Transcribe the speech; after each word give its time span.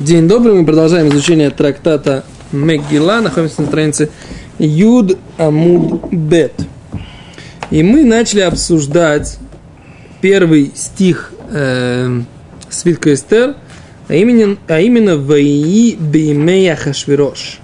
День 0.00 0.28
добрый, 0.28 0.54
мы 0.54 0.64
продолжаем 0.64 1.10
изучение 1.10 1.50
трактата 1.50 2.24
Мегила, 2.52 3.20
находимся 3.20 3.60
на 3.60 3.66
странице 3.66 4.08
Юд 4.58 5.18
Амуд 5.36 6.10
Бет. 6.10 6.54
И 7.70 7.82
мы 7.82 8.04
начали 8.04 8.40
обсуждать 8.40 9.38
первый 10.22 10.72
стих 10.74 11.32
э, 11.50 12.18
свитка 12.70 13.12
Эстер, 13.12 13.56
а 14.08 14.14
именно, 14.14 14.56
а 14.68 14.80
именно 14.80 15.18
«Ваии 15.18 15.96
беймея 15.96 16.76
хашвирош». 16.76 17.58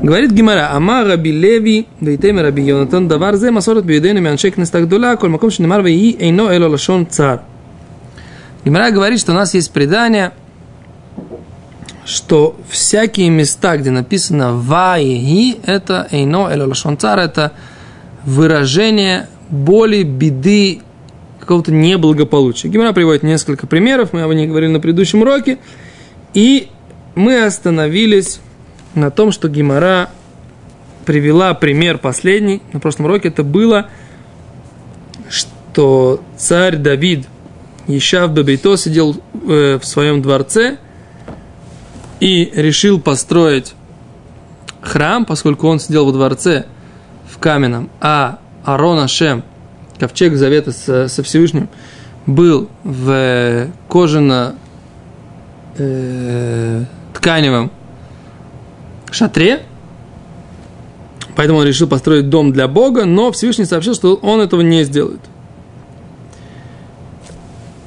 Говорит 0.00 0.30
Гимара, 0.30 0.70
Ама 0.72 1.04
Раби 1.04 1.32
Леви, 1.32 1.86
Вейтем 2.00 2.40
Раби 2.40 2.62
Йонатан, 2.62 3.08
Давар 3.08 3.36
зе 3.36 3.50
масорет 3.50 3.84
биюдейну 3.84 4.22
мяншек 4.22 4.56
нестагдула, 4.56 5.16
коль 5.16 5.28
маком 5.28 5.50
шинемар 5.50 5.82
ваии 5.82 6.16
эйно 6.18 6.50
эло 6.50 6.70
лашон 6.70 7.06
цар. 7.06 7.42
Гимара 8.64 8.90
говорит, 8.90 9.20
что 9.20 9.32
у 9.32 9.34
нас 9.34 9.52
есть 9.52 9.70
предание– 9.70 10.32
что 12.04 12.56
всякие 12.68 13.30
места, 13.30 13.76
где 13.76 13.90
написано 13.90 14.54
«ваиги», 14.54 15.58
это 15.64 16.08
«эйно 16.10 16.48
эло 16.50 16.72
цар», 16.74 17.18
это 17.18 17.52
выражение 18.24 19.28
боли, 19.48 20.02
беды, 20.02 20.80
какого-то 21.38 21.72
неблагополучия. 21.72 22.70
Гимара 22.70 22.92
приводит 22.92 23.22
несколько 23.22 23.66
примеров, 23.66 24.12
мы 24.12 24.22
об 24.22 24.32
них 24.32 24.48
говорили 24.48 24.70
на 24.70 24.80
предыдущем 24.80 25.22
уроке, 25.22 25.58
и 26.34 26.68
мы 27.14 27.44
остановились 27.44 28.40
на 28.94 29.10
том, 29.10 29.32
что 29.32 29.48
Гимара 29.48 30.10
привела 31.04 31.54
пример 31.54 31.98
последний, 31.98 32.62
на 32.72 32.80
прошлом 32.80 33.06
уроке 33.06 33.28
это 33.28 33.42
было, 33.42 33.88
что 35.28 36.22
царь 36.36 36.76
Давид, 36.76 37.26
Ишав 37.86 38.32
Бабейто, 38.32 38.76
сидел 38.76 39.16
э, 39.48 39.78
в 39.80 39.84
своем 39.84 40.22
дворце– 40.22 40.78
и 42.20 42.50
решил 42.54 43.00
построить 43.00 43.74
храм, 44.82 45.24
поскольку 45.24 45.66
он 45.68 45.80
сидел 45.80 46.06
во 46.06 46.12
дворце 46.12 46.66
в 47.28 47.38
каменном, 47.38 47.90
а 48.00 48.38
Арон 48.64 48.98
Ашем, 48.98 49.42
ковчег 49.98 50.34
завета 50.34 50.72
со, 50.72 51.08
со 51.08 51.22
Всевышним, 51.22 51.68
был 52.26 52.68
в 52.84 53.68
кожано 53.88 54.54
э, 55.76 56.84
тканевом 57.14 57.70
шатре, 59.10 59.62
поэтому 61.36 61.60
он 61.60 61.66
решил 61.66 61.88
построить 61.88 62.28
дом 62.28 62.52
для 62.52 62.68
Бога, 62.68 63.06
но 63.06 63.32
Всевышний 63.32 63.64
сообщил, 63.64 63.94
что 63.94 64.14
он 64.16 64.40
этого 64.40 64.60
не 64.60 64.84
сделает. 64.84 65.20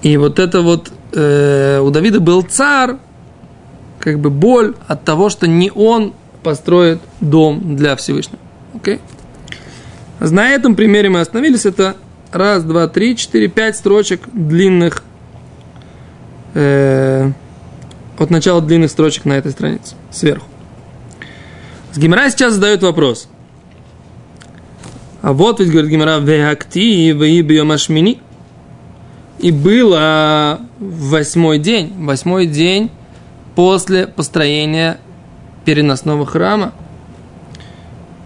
И 0.01 0.17
вот 0.17 0.39
это 0.39 0.61
вот 0.61 0.91
э, 1.13 1.79
у 1.79 1.89
Давида 1.89 2.19
был 2.19 2.41
царь, 2.41 2.97
как 4.03 4.19
бы 4.19 4.29
боль 4.29 4.75
от 4.87 5.05
того, 5.05 5.29
что 5.29 5.47
не 5.47 5.71
он 5.73 6.13
построит 6.43 6.99
дом 7.21 7.77
для 7.77 7.95
Всевышнего. 7.95 8.39
Окей? 8.75 8.99
Okay? 10.19 10.29
На 10.29 10.49
этом 10.49 10.75
примере 10.75 11.09
мы 11.09 11.21
остановились. 11.21 11.65
Это 11.65 11.95
раз, 12.33 12.63
два, 12.63 12.89
три, 12.89 13.15
четыре, 13.15 13.47
пять 13.47 13.77
строчек 13.77 14.23
длинных 14.33 15.03
э, 16.53 17.31
от 18.19 18.29
начала 18.29 18.61
длинных 18.61 18.91
строчек 18.91 19.23
на 19.23 19.33
этой 19.33 19.53
странице 19.53 19.95
сверху. 20.11 20.47
С 21.93 21.97
Гимара 21.97 22.29
сейчас 22.29 22.55
задает 22.55 22.83
вопрос. 22.83 23.29
А 25.21 25.31
вот 25.31 25.61
ведь, 25.61 25.71
говорит 25.71 25.89
Гимара, 25.89 26.19
веакти 26.19 27.07
и 27.07 27.13
И 29.39 29.51
было 29.51 30.59
восьмой 30.79 31.59
день. 31.59 31.93
Восьмой 31.97 32.47
день 32.47 32.91
после 33.55 34.07
построения 34.07 34.99
переносного 35.65 36.25
храма. 36.25 36.73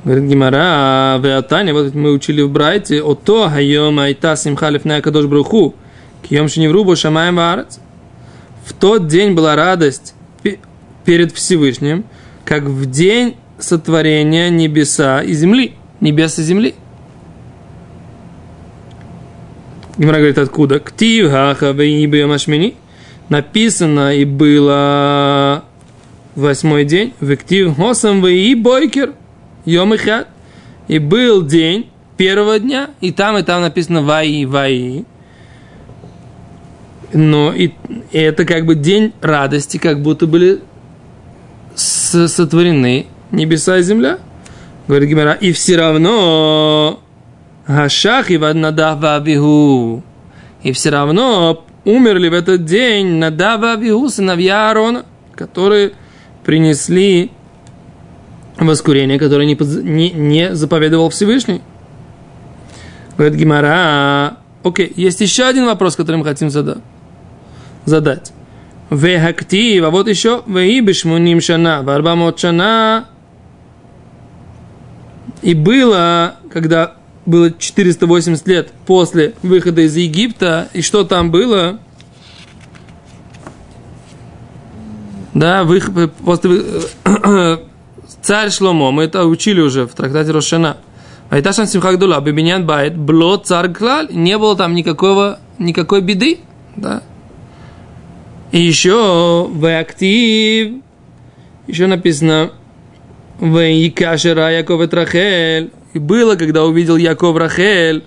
Говорит 0.04 0.26
Гимара, 0.26 1.16
а 1.16 1.20
Веатане, 1.22 1.74
вот 1.74 1.94
мы 1.94 2.12
учили 2.14 2.42
в 2.42 2.50
Брайте, 2.50 3.02
о 3.02 3.14
то 3.14 3.50
хайом 3.50 4.00
айта 4.00 4.36
симхалиф 4.36 4.84
кадош 4.84 5.26
бруху, 5.26 5.76
кием 6.24 6.48
шиневрубу 6.48 6.96
шамаем 6.96 7.36
варец. 7.36 7.80
В 8.66 8.74
тот 8.74 9.08
день 9.08 9.34
была 9.34 9.56
радость 9.56 10.14
перед 11.06 11.34
Всевышним, 11.34 12.06
как 12.46 12.64
в 12.64 12.90
день 12.90 13.36
сотворения 13.60 14.50
небеса 14.50 15.22
и 15.22 15.34
земли. 15.34 15.74
Небес 16.00 16.38
и 16.38 16.44
земли. 16.44 16.76
Гимара 19.98 20.18
говорит, 20.18 20.38
откуда? 20.38 20.80
Ктив 20.80 21.32
хаха 21.32 21.72
вейбе 21.72 22.28
машмини 22.28 22.76
написано 23.30 24.16
и 24.16 24.26
было 24.26 25.64
восьмой 26.36 26.86
день, 26.86 27.14
вектив 27.20 27.76
хосам 27.76 28.26
и 28.26 28.56
бойкер, 28.56 29.14
йом 29.66 29.94
и 30.88 31.00
был 31.00 31.44
день 31.44 31.90
первого 32.16 32.60
дня, 32.60 32.92
и 33.02 33.12
там, 33.12 33.38
и 33.38 33.44
там 33.44 33.62
написано 33.62 34.02
ваи, 34.02 34.46
ваи. 34.46 35.06
Но 37.14 37.54
и, 37.54 37.72
и 38.12 38.18
это 38.18 38.46
как 38.46 38.66
бы 38.66 38.76
день 38.76 39.14
радости, 39.22 39.78
как 39.78 40.02
будто 40.02 40.28
были 40.28 40.62
сотворены 41.76 43.08
небеса 43.32 43.78
и 43.78 43.82
земля. 43.82 44.20
Говорит 44.88 45.10
Гимара, 45.10 45.34
и 45.34 45.52
все 45.52 45.78
равно 45.78 47.02
Гашах 47.68 48.32
и 48.32 48.38
Ваднадав 48.38 49.04
И 50.64 50.72
все 50.72 50.90
равно 50.90 51.66
умерли 51.88 52.28
в 52.28 52.34
этот 52.34 52.66
день 52.66 53.16
Надава 53.16 53.72
Авиу, 53.72 54.10
сыновья 54.10 54.68
Аарона, 54.68 55.06
которые 55.34 55.94
принесли 56.44 57.32
воскурение, 58.58 59.18
которое 59.18 59.46
не, 59.46 59.56
не, 59.56 60.12
не 60.12 60.54
заповедовал 60.54 61.10
Всевышний. 61.10 61.62
Говорит 63.18 63.40
Гимара, 63.40 64.38
окей, 64.64 64.92
есть 64.98 65.22
еще 65.22 65.46
один 65.46 65.66
вопрос, 65.66 65.96
который 65.96 66.18
мы 66.18 66.26
хотим 66.26 66.50
задать. 66.50 66.80
задать. 67.86 68.34
Вехактив, 68.90 69.84
а 69.86 69.90
вот 69.90 70.10
еще 70.10 70.44
Веибишмуним 70.46 71.40
шана, 71.40 71.84
Варбамот 71.84 72.38
шана. 72.38 73.06
И 75.42 75.54
было, 75.54 76.36
когда 76.52 76.97
было 77.28 77.52
480 77.52 78.48
лет 78.48 78.72
после 78.88 79.36
выхода 79.44 79.82
из 79.82 79.96
Египта, 79.96 80.70
и 80.74 80.82
что 80.82 81.04
там 81.04 81.30
было? 81.30 81.80
Да, 85.34 85.66
выход, 85.66 86.14
после, 86.26 86.64
царь 88.22 88.50
Шломо, 88.50 88.92
мы 88.92 89.04
это 89.04 89.26
учили 89.26 89.60
уже 89.60 89.86
в 89.86 89.94
трактате 89.94 90.32
Рошана. 90.32 90.78
Айташан 91.30 91.68
Симхагдула, 91.68 92.22
Бибинян 92.22 92.66
Байт, 92.66 92.96
Бло 92.96 93.36
царь 93.36 93.74
Клаль, 93.74 94.08
не 94.10 94.38
было 94.38 94.56
там 94.56 94.74
никакого, 94.74 95.40
никакой 95.60 96.02
беды, 96.02 96.40
да. 96.78 97.04
И 98.54 98.62
еще 98.62 99.48
в 99.52 99.80
актив, 99.80 100.76
еще 101.68 101.88
написано, 101.88 102.52
в 103.42 103.58
Икашера 103.58 104.50
Яков 104.52 104.90
Трахель, 104.90 105.72
и 105.94 106.00
было, 106.00 106.36
когда 106.36 106.66
увидел 106.66 106.98
Яков 106.98 107.38
Рахель. 107.38 108.04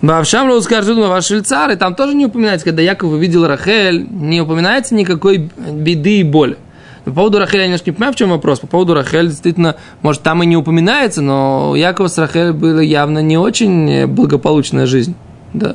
Бавшам 0.00 0.60
скажет, 0.62 0.96
ваш 0.96 1.26
шельцар, 1.26 1.70
и 1.72 1.76
там 1.76 1.94
тоже 1.94 2.14
не 2.14 2.26
упоминается, 2.26 2.64
когда 2.64 2.82
Яков 2.82 3.12
увидел 3.12 3.46
Рахель, 3.46 4.06
не 4.08 4.40
упоминается 4.40 4.94
никакой 4.94 5.50
беды 5.56 6.20
и 6.20 6.22
боли. 6.22 6.56
по 7.04 7.10
поводу 7.10 7.40
Рахеля 7.40 7.62
я 7.62 7.66
немножко 7.66 7.90
не 7.90 7.94
понимаю, 7.94 8.12
в 8.12 8.16
чем 8.16 8.30
вопрос. 8.30 8.60
По 8.60 8.68
поводу 8.68 8.94
Рахель, 8.94 9.28
действительно, 9.28 9.74
может, 10.02 10.22
там 10.22 10.42
и 10.42 10.46
не 10.46 10.56
упоминается, 10.56 11.20
но 11.20 11.70
у 11.72 11.74
Якова 11.74 12.06
с 12.06 12.16
Рахель 12.16 12.52
была 12.52 12.80
явно 12.80 13.18
не 13.20 13.36
очень 13.36 14.06
благополучная 14.06 14.86
жизнь. 14.86 15.16
Да. 15.52 15.74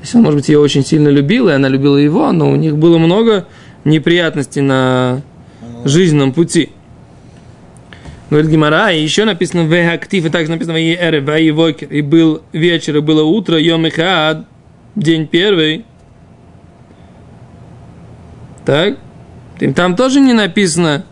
Есть 0.00 0.14
он, 0.14 0.22
может 0.22 0.38
быть, 0.38 0.48
ее 0.48 0.60
очень 0.60 0.84
сильно 0.84 1.08
любил, 1.08 1.48
и 1.48 1.52
она 1.52 1.68
любила 1.68 1.96
его, 1.96 2.30
но 2.30 2.50
у 2.50 2.56
них 2.56 2.76
было 2.76 2.98
много 2.98 3.46
неприятностей 3.84 4.60
на 4.60 5.22
жизненном 5.84 6.32
пути. 6.32 6.70
Говорит 8.30 8.50
Гимара, 8.50 8.90
и 8.90 9.02
еще 9.02 9.24
написано 9.24 9.64
в 9.64 9.92
актив, 9.92 10.24
и 10.24 10.30
также 10.30 10.50
написано 10.50 10.74
в 10.74 10.80
эре, 10.80 11.20
в 11.20 11.56
вокер, 11.56 11.88
и 11.88 12.00
был 12.00 12.42
вечер, 12.52 12.96
и 12.96 13.00
было 13.00 13.22
утро, 13.22 13.58
йом 13.58 13.90
хад, 13.90 14.46
день 14.96 15.26
первый. 15.26 15.84
Так? 18.64 18.98
Там 19.76 19.94
тоже 19.94 20.20
не 20.20 20.32
написано 20.32 21.04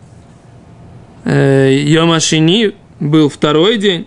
э, 1.25 1.73
йом 1.73 2.13
ашини, 2.13 2.73
был 2.99 3.29
второй 3.29 3.77
день, 3.79 4.07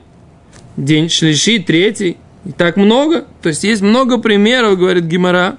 день 0.78 1.10
шлиши, 1.10 1.60
третий. 1.60 2.18
И 2.46 2.52
так 2.52 2.78
много. 2.78 3.26
То 3.42 3.50
есть 3.50 3.64
есть 3.64 3.82
много 3.82 4.20
примеров, 4.20 4.78
говорит 4.78 5.06
Гимара, 5.06 5.58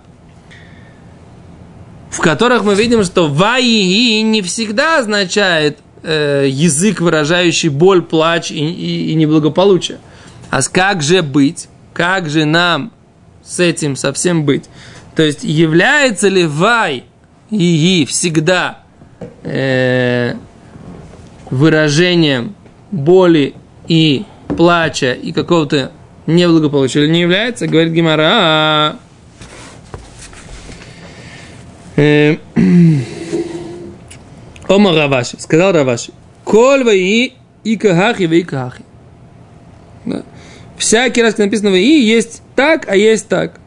в 2.11 2.21
которых 2.21 2.65
мы 2.65 2.75
видим, 2.75 3.03
что 3.05 3.29
ваи 3.29 4.21
не 4.23 4.41
всегда 4.43 5.01
означает 5.01 5.79
э, 6.07 6.47
язык, 6.49 7.01
выражающий 7.01 7.69
боль, 7.69 8.03
плач 8.03 8.51
и, 8.51 8.55
и, 8.55 9.11
и 9.11 9.15
неблагополучие. 9.15 9.99
А 10.51 10.63
как 10.63 11.03
же 11.03 11.23
быть? 11.23 11.69
Как 11.93 12.31
же 12.31 12.45
нам 12.45 12.93
с 13.45 13.61
этим 13.61 13.97
совсем 13.97 14.45
быть? 14.45 14.65
То 15.15 15.23
есть, 15.23 15.43
является 15.43 16.29
ли 16.29 16.47
вай 16.47 17.05
и 17.51 18.07
всегда 18.09 18.83
э, 19.43 20.35
выражением 21.51 22.55
боли 22.91 23.55
и 23.89 24.25
плача 24.57 25.13
и 25.13 25.33
какого-то 25.33 25.93
неблагополучия 26.27 27.03
или 27.03 27.11
не 27.11 27.21
является, 27.23 27.67
говорит 27.67 27.93
Гимара. 27.93 28.97
Э, 31.97 32.37
Ома 34.69 34.93
Раваши, 34.95 35.37
сказал 35.39 35.73
Раваши, 35.73 36.13
Коль 36.45 36.89
и 36.95 37.35
и 37.65 37.77
кахахи, 37.77 38.23
и 38.23 38.43
кахахи. 38.43 38.85
Да. 40.05 40.23
Всякий 40.77 41.23
раз, 41.23 41.35
когда 41.35 41.47
написано 41.47 41.75
и 41.75 42.01
есть 42.01 42.43
так, 42.55 42.89
а 42.89 42.97
есть 42.97 43.29
так. 43.29 43.61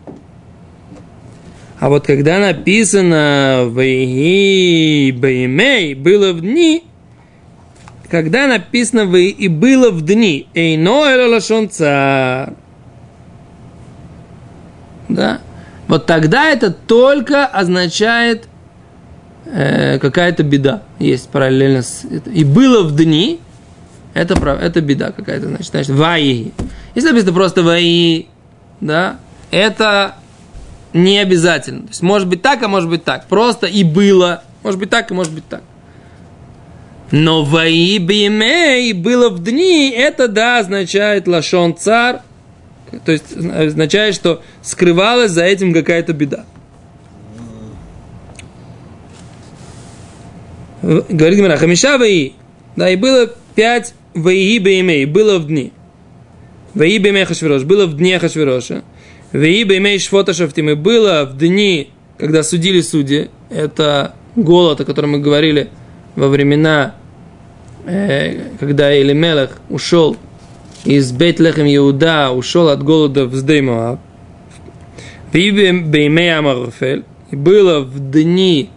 А 1.79 1.89
вот 1.89 2.05
когда 2.05 2.39
написано 2.39 3.69
«Вейги 3.69 5.11
беймей» 5.11 5.93
было 5.93 6.33
в 6.33 6.41
дни, 6.41 6.83
когда 8.09 8.47
написано 8.47 9.05
«Вы» 9.05 9.29
и 9.29 9.47
было 9.47 9.89
в 9.89 10.01
дни, 10.01 10.47
«Эйно 10.53 11.05
элалашон 11.13 11.69
цар». 11.69 12.53
Да? 15.07 15.39
Вот 15.87 16.05
тогда 16.05 16.49
это 16.49 16.71
только 16.71 17.45
означает 17.45 18.45
э, 18.45 18.48
какая-то 19.51 20.43
беда. 20.43 20.83
Есть 20.99 21.29
параллельно 21.29 21.81
с... 21.81 22.05
И 22.33 22.43
было 22.43 22.83
в 22.83 22.95
дни, 22.95 23.39
это, 24.13 24.33
это 24.61 24.81
беда 24.81 25.11
какая-то, 25.11 25.47
значит, 25.47 25.67
значит, 25.67 25.89
ваи. 25.91 26.51
Если 26.95 27.09
написано 27.09 27.33
просто 27.33 27.63
ваи, 27.63 28.27
да, 28.81 29.17
это 29.51 30.15
не 30.93 31.19
обязательно. 31.19 31.81
То 31.81 31.89
есть 31.89 32.01
может 32.01 32.27
быть 32.27 32.41
так, 32.41 32.61
а 32.63 32.67
может 32.67 32.89
быть 32.89 33.03
так. 33.03 33.27
Просто 33.27 33.67
и 33.67 33.83
было. 33.83 34.43
Может 34.63 34.79
быть 34.79 34.89
так, 34.89 35.09
и 35.11 35.13
может 35.13 35.33
быть 35.33 35.47
так. 35.47 35.61
Но 37.11 37.43
ваи 37.43 37.97
бимей 37.97 38.93
было 38.93 39.29
в 39.29 39.43
дни, 39.43 39.89
это 39.89 40.27
да, 40.27 40.59
означает 40.59 41.27
лашон 41.27 41.75
цар. 41.75 42.21
То 43.05 43.11
есть 43.11 43.35
означает, 43.35 44.15
что 44.15 44.41
скрывалась 44.61 45.31
за 45.31 45.43
этим 45.43 45.73
какая-то 45.73 46.13
беда. 46.13 46.45
Говорит 50.89 51.37
Гимара, 51.37 51.57
хамиша 51.57 51.97
ваи. 51.97 52.33
Да, 52.75 52.89
и 52.89 52.95
было 52.95 53.29
пять 53.53 53.93
ваи 54.15 54.57
бимей, 54.57 55.05
было 55.05 55.37
в 55.37 55.47
дни. 55.47 55.71
Ваи 56.73 56.97
бимей 56.97 57.25
хашвирош, 57.25 57.63
было 57.63 57.85
в 57.85 57.95
дне 57.95 58.17
хашвироша. 58.17 58.83
Веиба 59.31 59.77
имеешь 59.77 60.07
фотошафтим, 60.07 60.71
и 60.71 60.73
было 60.73 61.29
в 61.31 61.37
дни, 61.37 61.91
когда 62.17 62.41
судили 62.41 62.81
судьи, 62.81 63.29
это 63.51 64.15
голод, 64.35 64.81
о 64.81 64.85
котором 64.85 65.11
мы 65.11 65.19
говорили 65.19 65.69
во 66.15 66.29
времена, 66.29 66.95
э, 67.85 68.55
когда 68.59 68.99
Элимелах 68.99 69.59
ушел 69.69 70.17
из 70.83 71.11
Бейтлехем 71.11 71.67
Иуда, 71.67 72.31
ушел 72.31 72.69
от 72.69 72.81
голода 72.81 73.25
в 73.25 73.35
Сдеймоаб. 73.35 73.99
Веиба 75.31 75.87
беймей 75.87 76.35
Аморфель, 76.35 77.03
и 77.29 77.35
было 77.35 77.81
в 77.81 77.99
дни 78.11 78.71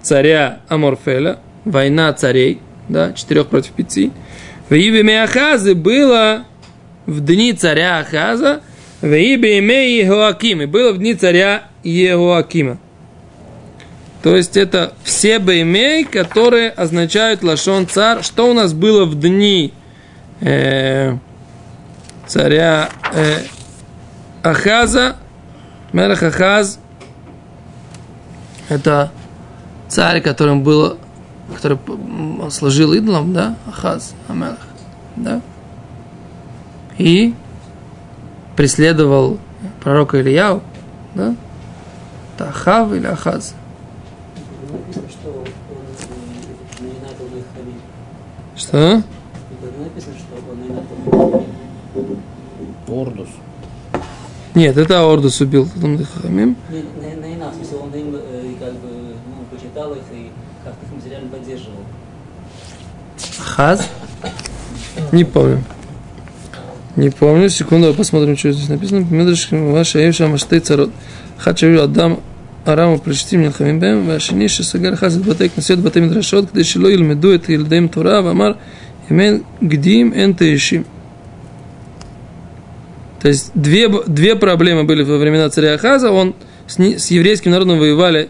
царя 0.00 0.60
Аморфеля, 0.68 1.38
война 1.70 2.12
царей, 2.12 2.60
да, 2.88 3.12
четырех 3.12 3.48
против 3.48 3.72
пяти. 3.72 4.12
В 4.68 4.74
имя 4.74 5.24
Ахазы 5.24 5.74
было 5.74 6.44
в 7.06 7.20
дни 7.20 7.52
царя 7.52 7.98
Ахаза 7.98 8.60
Веибе 9.00 9.60
имей 9.60 10.02
Егоаким. 10.02 10.62
И 10.62 10.66
было 10.66 10.92
в 10.92 10.98
дни 10.98 11.14
царя 11.14 11.64
Егоакима. 11.82 12.78
То 14.22 14.36
есть 14.36 14.56
это 14.56 14.92
все 15.04 15.38
беймей, 15.38 16.04
которые 16.04 16.70
означают 16.70 17.44
лашон 17.44 17.86
цар. 17.86 18.24
Что 18.24 18.50
у 18.50 18.52
нас 18.52 18.72
было 18.72 19.04
в 19.04 19.18
дни 19.18 19.72
э, 20.40 21.16
царя 22.26 22.90
э, 23.14 23.42
Ахаза? 24.42 25.16
Мелах 25.92 26.22
Ахаз. 26.22 26.80
Это 28.68 29.12
царь, 29.88 30.20
которым 30.20 30.62
был, 30.62 30.98
который 31.54 31.78
служил 32.50 32.92
идолом, 32.92 33.32
да? 33.32 33.56
Ахаз, 33.66 34.14
Амелах, 34.28 34.66
да? 35.16 35.40
И 36.98 37.34
преследовал 38.56 39.38
пророка 39.80 40.20
Ильяу, 40.20 40.62
да? 41.14 41.34
Это 42.34 42.48
Ахав 42.48 42.92
или 42.92 43.06
Ахаз? 43.06 43.54
Что? 48.56 49.02
Ордус. 52.88 53.28
Нет, 54.54 54.76
это 54.76 55.06
Ордус 55.06 55.40
убил 55.40 55.68
Талмуд 55.68 56.04
Хахамим. 56.06 56.56
Не, 56.70 56.78
не, 56.78 57.36
не, 57.36 57.50
в 57.50 57.54
смысле, 57.54 57.78
он 57.78 57.94
им 57.94 58.14
э, 58.16 58.54
как 58.58 58.72
бы 58.74 58.88
ну, 58.90 59.44
почитал 59.56 59.92
их 59.92 60.02
и 60.12 60.32
как-то 60.64 60.84
их 60.84 60.92
материально 60.92 61.28
поддерживал. 61.28 61.78
Хаз? 63.58 63.90
Не 65.10 65.24
помню. 65.24 65.64
Не 66.94 67.10
помню. 67.10 67.48
Секунду, 67.48 67.92
посмотрим, 67.92 68.36
что 68.36 68.52
здесь 68.52 68.68
написано. 68.68 69.04
Медриш 69.10 69.48
ваша 69.50 69.98
Евша 69.98 70.28
Машты 70.28 70.60
Царот. 70.60 70.92
Хачавю 71.38 71.82
Адам 71.82 72.20
Араму 72.64 73.00
Плештим 73.00 73.42
Нилхамим 73.42 73.80
Бем, 73.80 74.06
Вашини 74.06 74.46
Шесагар 74.46 74.94
Хаз 74.94 75.16
Батек 75.16 75.56
Насет 75.56 75.80
Батем 75.80 76.08
Драшот, 76.08 76.52
где 76.52 76.62
Шило 76.62 76.86
Ильмеду 76.86 77.32
это 77.32 77.52
Ильдем 77.52 77.88
Тура, 77.88 78.22
Вамар 78.22 78.58
Имен 79.08 79.42
Гдим 79.60 80.12
Эн 80.14 80.36
То 80.36 80.44
есть 83.24 83.50
две, 83.54 83.88
две 84.06 84.36
проблемы 84.36 84.84
были 84.84 85.02
во 85.02 85.18
времена 85.18 85.50
царя 85.50 85.74
Ахаза. 85.74 86.12
Он 86.12 86.36
с, 86.68 86.78
с 86.78 87.10
еврейским 87.10 87.50
народом 87.50 87.80
воевали 87.80 88.28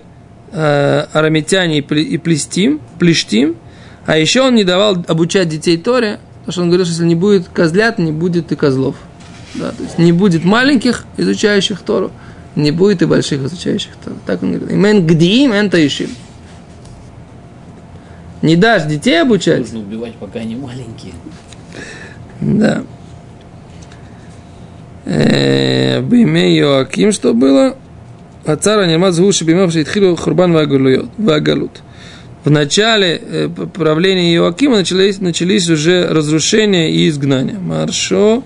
э, 0.52 1.04
арамитяне 1.12 1.80
и, 1.80 1.82
пле, 1.82 2.00
и 2.00 2.16
плештим, 2.16 2.80
а 4.08 4.16
еще 4.16 4.40
он 4.40 4.54
не 4.54 4.64
давал 4.64 5.04
обучать 5.06 5.50
детей 5.50 5.76
Торе, 5.76 6.18
Потому 6.40 6.52
что 6.52 6.62
он 6.62 6.68
говорил, 6.68 6.86
что 6.86 6.94
если 6.94 7.04
не 7.04 7.14
будет 7.14 7.48
козлят, 7.48 7.98
не 7.98 8.10
будет 8.10 8.52
и 8.52 8.56
козлов. 8.56 8.96
Да, 9.54 9.70
то 9.70 9.82
есть 9.82 9.98
не 9.98 10.12
будет 10.12 10.46
маленьких, 10.46 11.04
изучающих 11.18 11.82
Тору, 11.82 12.10
не 12.56 12.70
будет 12.70 13.02
и 13.02 13.04
больших 13.04 13.42
изучающих 13.42 13.92
Тору. 14.02 14.16
Так 14.24 14.42
он 14.42 14.52
говорит. 14.52 14.70
Имен 14.70 15.06
гдиим, 15.06 15.52
эн 15.52 15.68
таишим. 15.68 16.08
Не 18.40 18.56
дашь 18.56 18.84
детей 18.84 19.20
обучать. 19.20 19.58
Нужно 19.58 19.80
убивать, 19.80 20.14
пока 20.14 20.38
они 20.38 20.56
маленькие. 20.56 21.12
Да. 22.40 22.82
Бейме 25.04 26.56
Йоаким, 26.56 27.12
что 27.12 27.34
было? 27.34 27.76
А 28.46 28.52
Анимат 28.52 29.12
Звуши 29.12 29.44
Беймев 29.44 29.70
Шейтхилу 29.70 30.16
Хурбан 30.16 30.54
Вагалут 30.54 31.82
в 32.48 32.50
начале 32.50 33.20
э, 33.22 33.48
правления 33.48 34.34
Иоакима 34.36 34.76
начались, 34.76 35.20
начались 35.20 35.68
уже 35.68 36.08
разрушения 36.08 36.90
и 36.90 37.06
изгнания. 37.06 37.58
Маршо, 37.58 38.42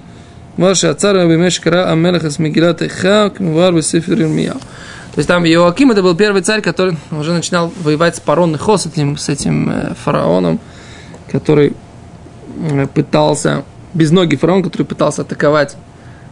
Марша 0.57 0.91
Ацара 0.91 1.25
Бемешкара 1.25 1.89
Амелаха 1.89 2.29
с 2.29 2.41
Мегилат 2.41 2.83
Эха, 2.83 3.31
Кмвар 3.31 3.73
Бесефер 3.73 4.17
То 4.17 4.59
есть 5.19 5.29
там 5.29 5.47
Иоаким 5.47 5.93
это 5.93 6.03
был 6.03 6.17
первый 6.17 6.43
царь, 6.43 6.63
который 6.63 6.97
уже 7.13 7.33
начинал 7.33 7.73
воевать 7.81 8.17
с 8.17 8.21
Парон 8.21 8.59
Хо, 8.59 8.77
с 8.77 8.87
этим, 8.87 9.17
с 9.17 9.29
этим 9.29 9.71
э, 9.71 9.95
фараоном, 9.95 10.59
который 11.31 11.73
э, 12.73 12.87
пытался, 12.93 13.63
безногий 13.95 14.37
фараон, 14.37 14.65
который 14.65 14.85
пытался 14.85 15.23
атаковать 15.23 15.77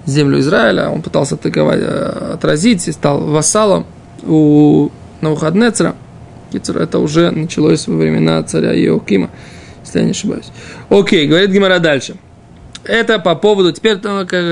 землю 0.07 0.41
Израиля, 0.41 0.89
он 0.89 1.03
пытался 1.03 1.37
атаковать, 1.37 1.81
отразить, 2.35 2.89
и 2.89 2.91
стал 2.91 3.21
вассалом 3.21 3.87
у 4.25 4.89
Навуходнецера– 5.21 5.95
это 6.53 6.99
уже 6.99 7.31
началось 7.31 7.87
во 7.87 7.97
времена 7.97 8.43
царя 8.43 8.75
Иокима, 8.75 9.31
если 9.85 10.01
я 10.01 10.05
не 10.05 10.11
ошибаюсь. 10.11 10.51
Окей, 10.89 11.27
говорит 11.27 11.51
Гимара 11.51 11.79
дальше. 11.79 12.17
Это 12.85 13.19
по 13.19 13.35
поводу, 13.35 13.73
теперь 13.73 13.99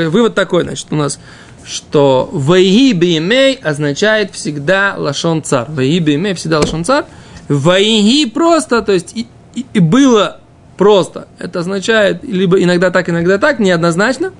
вывод 0.09 0.35
такой, 0.35 0.62
значит, 0.62 0.87
у 0.90 0.97
нас, 0.97 1.19
что 1.64 2.28
«Ваиги 2.33 2.93
бимей» 2.93 3.55
означает 3.55 4.33
всегда 4.33 4.95
лашон 4.97 5.43
цар. 5.43 5.67
«Ваиги 5.69 5.99
бимей» 5.99 6.35
всегда 6.35 6.61
лашон 6.61 6.85
цар. 6.85 7.07
«Ваиги» 7.49 8.28
просто, 8.28 8.83
то 8.83 8.93
есть 8.93 9.17
и, 9.17 9.26
и, 9.55 9.64
и 9.73 9.78
было 9.81 10.40
просто. 10.76 11.28
Это 11.38 11.61
означает 11.61 12.23
либо 12.23 12.62
иногда 12.62 12.90
так, 12.90 13.09
иногда 13.09 13.38
так, 13.38 13.59
неоднозначно. 13.59 14.33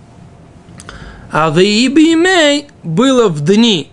А 1.31 1.51
«Ваиги 1.51 1.89
бимей» 1.89 2.69
было 2.83 3.29
в 3.29 3.43
дни. 3.43 3.91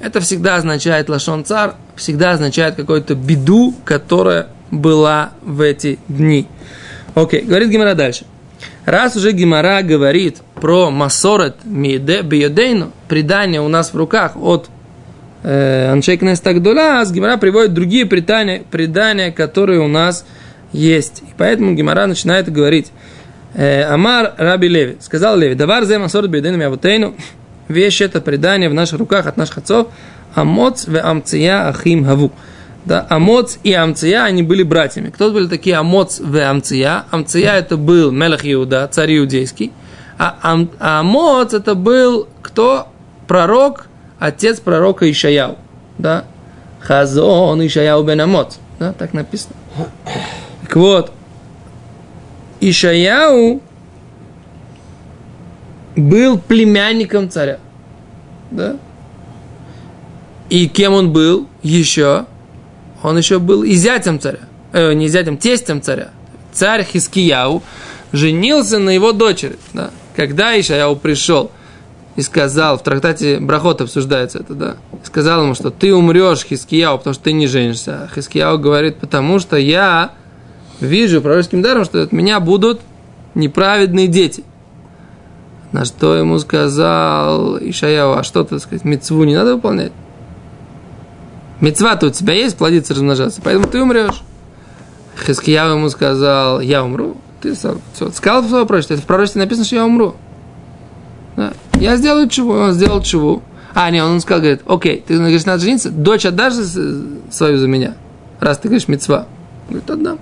Это 0.00 0.20
всегда 0.20 0.56
означает 0.56 1.08
лашон 1.08 1.44
цар, 1.44 1.74
всегда 1.98 2.32
означает 2.32 2.76
какую-то 2.76 3.14
беду, 3.14 3.74
которая 3.84 4.48
была 4.70 5.32
в 5.42 5.60
эти 5.60 5.98
дни. 6.08 6.46
Окей, 7.14 7.42
говорит 7.42 7.68
Гимара 7.68 7.94
дальше. 7.94 8.24
Раз 8.84 9.16
уже 9.16 9.32
Гимара 9.32 9.82
говорит 9.82 10.38
про 10.54 10.90
масорет 10.90 11.56
биодейну, 11.64 12.92
предание 13.08 13.60
у 13.60 13.68
нас 13.68 13.92
в 13.92 13.96
руках 13.96 14.36
от 14.36 14.70
э, 15.42 15.90
Аншейкнес 15.92 16.40
Тагдула, 16.40 17.00
а 17.00 17.04
с 17.04 17.12
Гимара 17.12 17.36
приводит 17.36 17.74
другие 17.74 18.06
предания, 18.06 18.62
предания, 18.70 19.30
которые 19.30 19.80
у 19.80 19.88
нас 19.88 20.24
есть. 20.72 21.22
И 21.22 21.32
поэтому 21.36 21.74
Гимара 21.74 22.06
начинает 22.06 22.50
говорить, 22.50 22.90
э, 23.54 23.82
Амар 23.82 24.34
Раби 24.38 24.68
Леви, 24.68 24.96
сказал 25.00 25.36
Леви, 25.36 25.54
давар 25.54 25.84
зе 25.84 25.98
масорт 25.98 26.30
бейденами 26.30 26.66
авутейну, 26.66 27.14
вещь 27.68 28.00
это 28.00 28.20
предание 28.20 28.70
в 28.70 28.74
наших 28.74 28.98
руках 28.98 29.26
от 29.26 29.36
наших 29.36 29.58
отцов, 29.58 29.88
амоц 30.34 30.86
ве 30.86 31.00
амция 31.00 31.68
ахим 31.68 32.04
хаву. 32.04 32.32
Да, 32.88 33.06
Амоц 33.10 33.58
и 33.64 33.74
Амция, 33.74 34.24
они 34.24 34.42
были 34.42 34.62
братьями. 34.62 35.10
Кто 35.10 35.30
были 35.30 35.46
такие 35.46 35.76
Амоц 35.76 36.20
в 36.20 36.34
Амция? 36.38 37.04
Амция 37.10 37.52
это 37.56 37.76
был 37.76 38.10
Мелах 38.10 38.40
Иуда, 38.44 38.88
царь 38.90 39.18
иудейский. 39.18 39.72
А, 40.16 40.38
Ам, 40.40 40.70
а 40.80 41.00
Амоц 41.00 41.52
это 41.52 41.74
был 41.74 42.28
кто? 42.40 42.88
Пророк, 43.26 43.88
отец 44.18 44.58
пророка 44.60 45.10
Ишаяу. 45.10 45.58
Да? 45.98 46.24
Хазон 46.80 47.66
Ишаяу 47.66 48.04
бен 48.04 48.22
Амоц. 48.22 48.56
Да, 48.78 48.94
так 48.94 49.12
написано. 49.12 49.54
Так 50.62 50.74
вот, 50.74 51.12
Ишаяу 52.60 53.60
был 55.94 56.38
племянником 56.38 57.28
царя. 57.28 57.58
Да? 58.50 58.76
И 60.50 60.66
кем 60.66 60.94
он 60.94 61.12
был 61.12 61.46
еще? 61.62 62.24
Он 63.02 63.16
еще 63.18 63.38
был 63.38 63.62
и 63.62 63.74
зятем 63.74 64.18
царя. 64.18 64.40
Э, 64.72 64.92
не 64.92 65.08
зятем, 65.08 65.36
тестем 65.36 65.82
царя. 65.82 66.10
Царь 66.52 66.84
Хискияу 66.84 67.62
женился 68.12 68.78
на 68.78 68.90
его 68.90 69.12
дочери. 69.12 69.56
Да? 69.72 69.90
Когда 70.16 70.58
Ишаяу 70.58 70.96
пришел 70.96 71.50
и 72.16 72.22
сказал, 72.22 72.78
в 72.78 72.82
трактате 72.82 73.38
Брахот 73.38 73.80
обсуждается 73.80 74.40
это, 74.40 74.54
да, 74.54 74.76
сказал 75.04 75.44
ему, 75.44 75.54
что 75.54 75.70
ты 75.70 75.94
умрешь, 75.94 76.44
Хискияу, 76.44 76.98
потому 76.98 77.14
что 77.14 77.24
ты 77.24 77.32
не 77.32 77.46
женишься. 77.46 78.02
А 78.04 78.14
Хискияу 78.14 78.58
говорит, 78.58 78.96
потому 78.96 79.38
что 79.38 79.56
я 79.56 80.12
вижу 80.80 81.20
пророческим 81.20 81.62
даром, 81.62 81.84
что 81.84 82.02
от 82.02 82.12
меня 82.12 82.40
будут 82.40 82.80
неправедные 83.34 84.08
дети. 84.08 84.42
На 85.70 85.84
что 85.84 86.14
ему 86.14 86.38
сказал 86.38 87.58
Ишаяу, 87.58 88.14
а 88.14 88.24
что, 88.24 88.42
так 88.42 88.60
сказать, 88.60 88.84
мецву 88.84 89.24
не 89.24 89.36
надо 89.36 89.54
выполнять? 89.54 89.92
Мецва-то 91.60 92.06
у 92.06 92.10
тебя 92.10 92.34
есть, 92.34 92.56
плодиться, 92.56 92.94
размножаться, 92.94 93.40
поэтому 93.42 93.66
ты 93.66 93.82
умрешь. 93.82 94.22
Хискияу 95.26 95.76
ему 95.76 95.88
сказал, 95.88 96.60
я 96.60 96.84
умру. 96.84 97.16
Ты 97.40 97.54
сам, 97.54 97.80
все, 97.94 98.10
сказал 98.10 98.42
в 98.42 98.48
своем 98.48 98.66
пророчестве, 98.66 98.96
в 98.96 99.04
пророчестве 99.04 99.42
написано, 99.42 99.64
что 99.64 99.76
я 99.76 99.84
умру. 99.84 100.14
Да. 101.36 101.52
Я 101.74 101.96
сделаю 101.96 102.28
чего, 102.28 102.54
он 102.54 102.72
сделал 102.72 103.02
чего. 103.02 103.42
А, 103.74 103.90
не, 103.90 104.02
он 104.02 104.20
сказал, 104.20 104.40
говорит, 104.40 104.62
окей, 104.66 105.04
ты 105.06 105.16
говоришь, 105.16 105.44
надо 105.44 105.62
жениться, 105.62 105.90
дочь 105.90 106.26
отдашь 106.26 106.54
свою 107.30 107.58
за 107.58 107.68
меня, 107.68 107.94
раз 108.40 108.58
ты 108.58 108.68
говоришь 108.68 108.88
мецва. 108.88 109.26
Говорит, 109.68 109.90
отдам. 109.90 110.18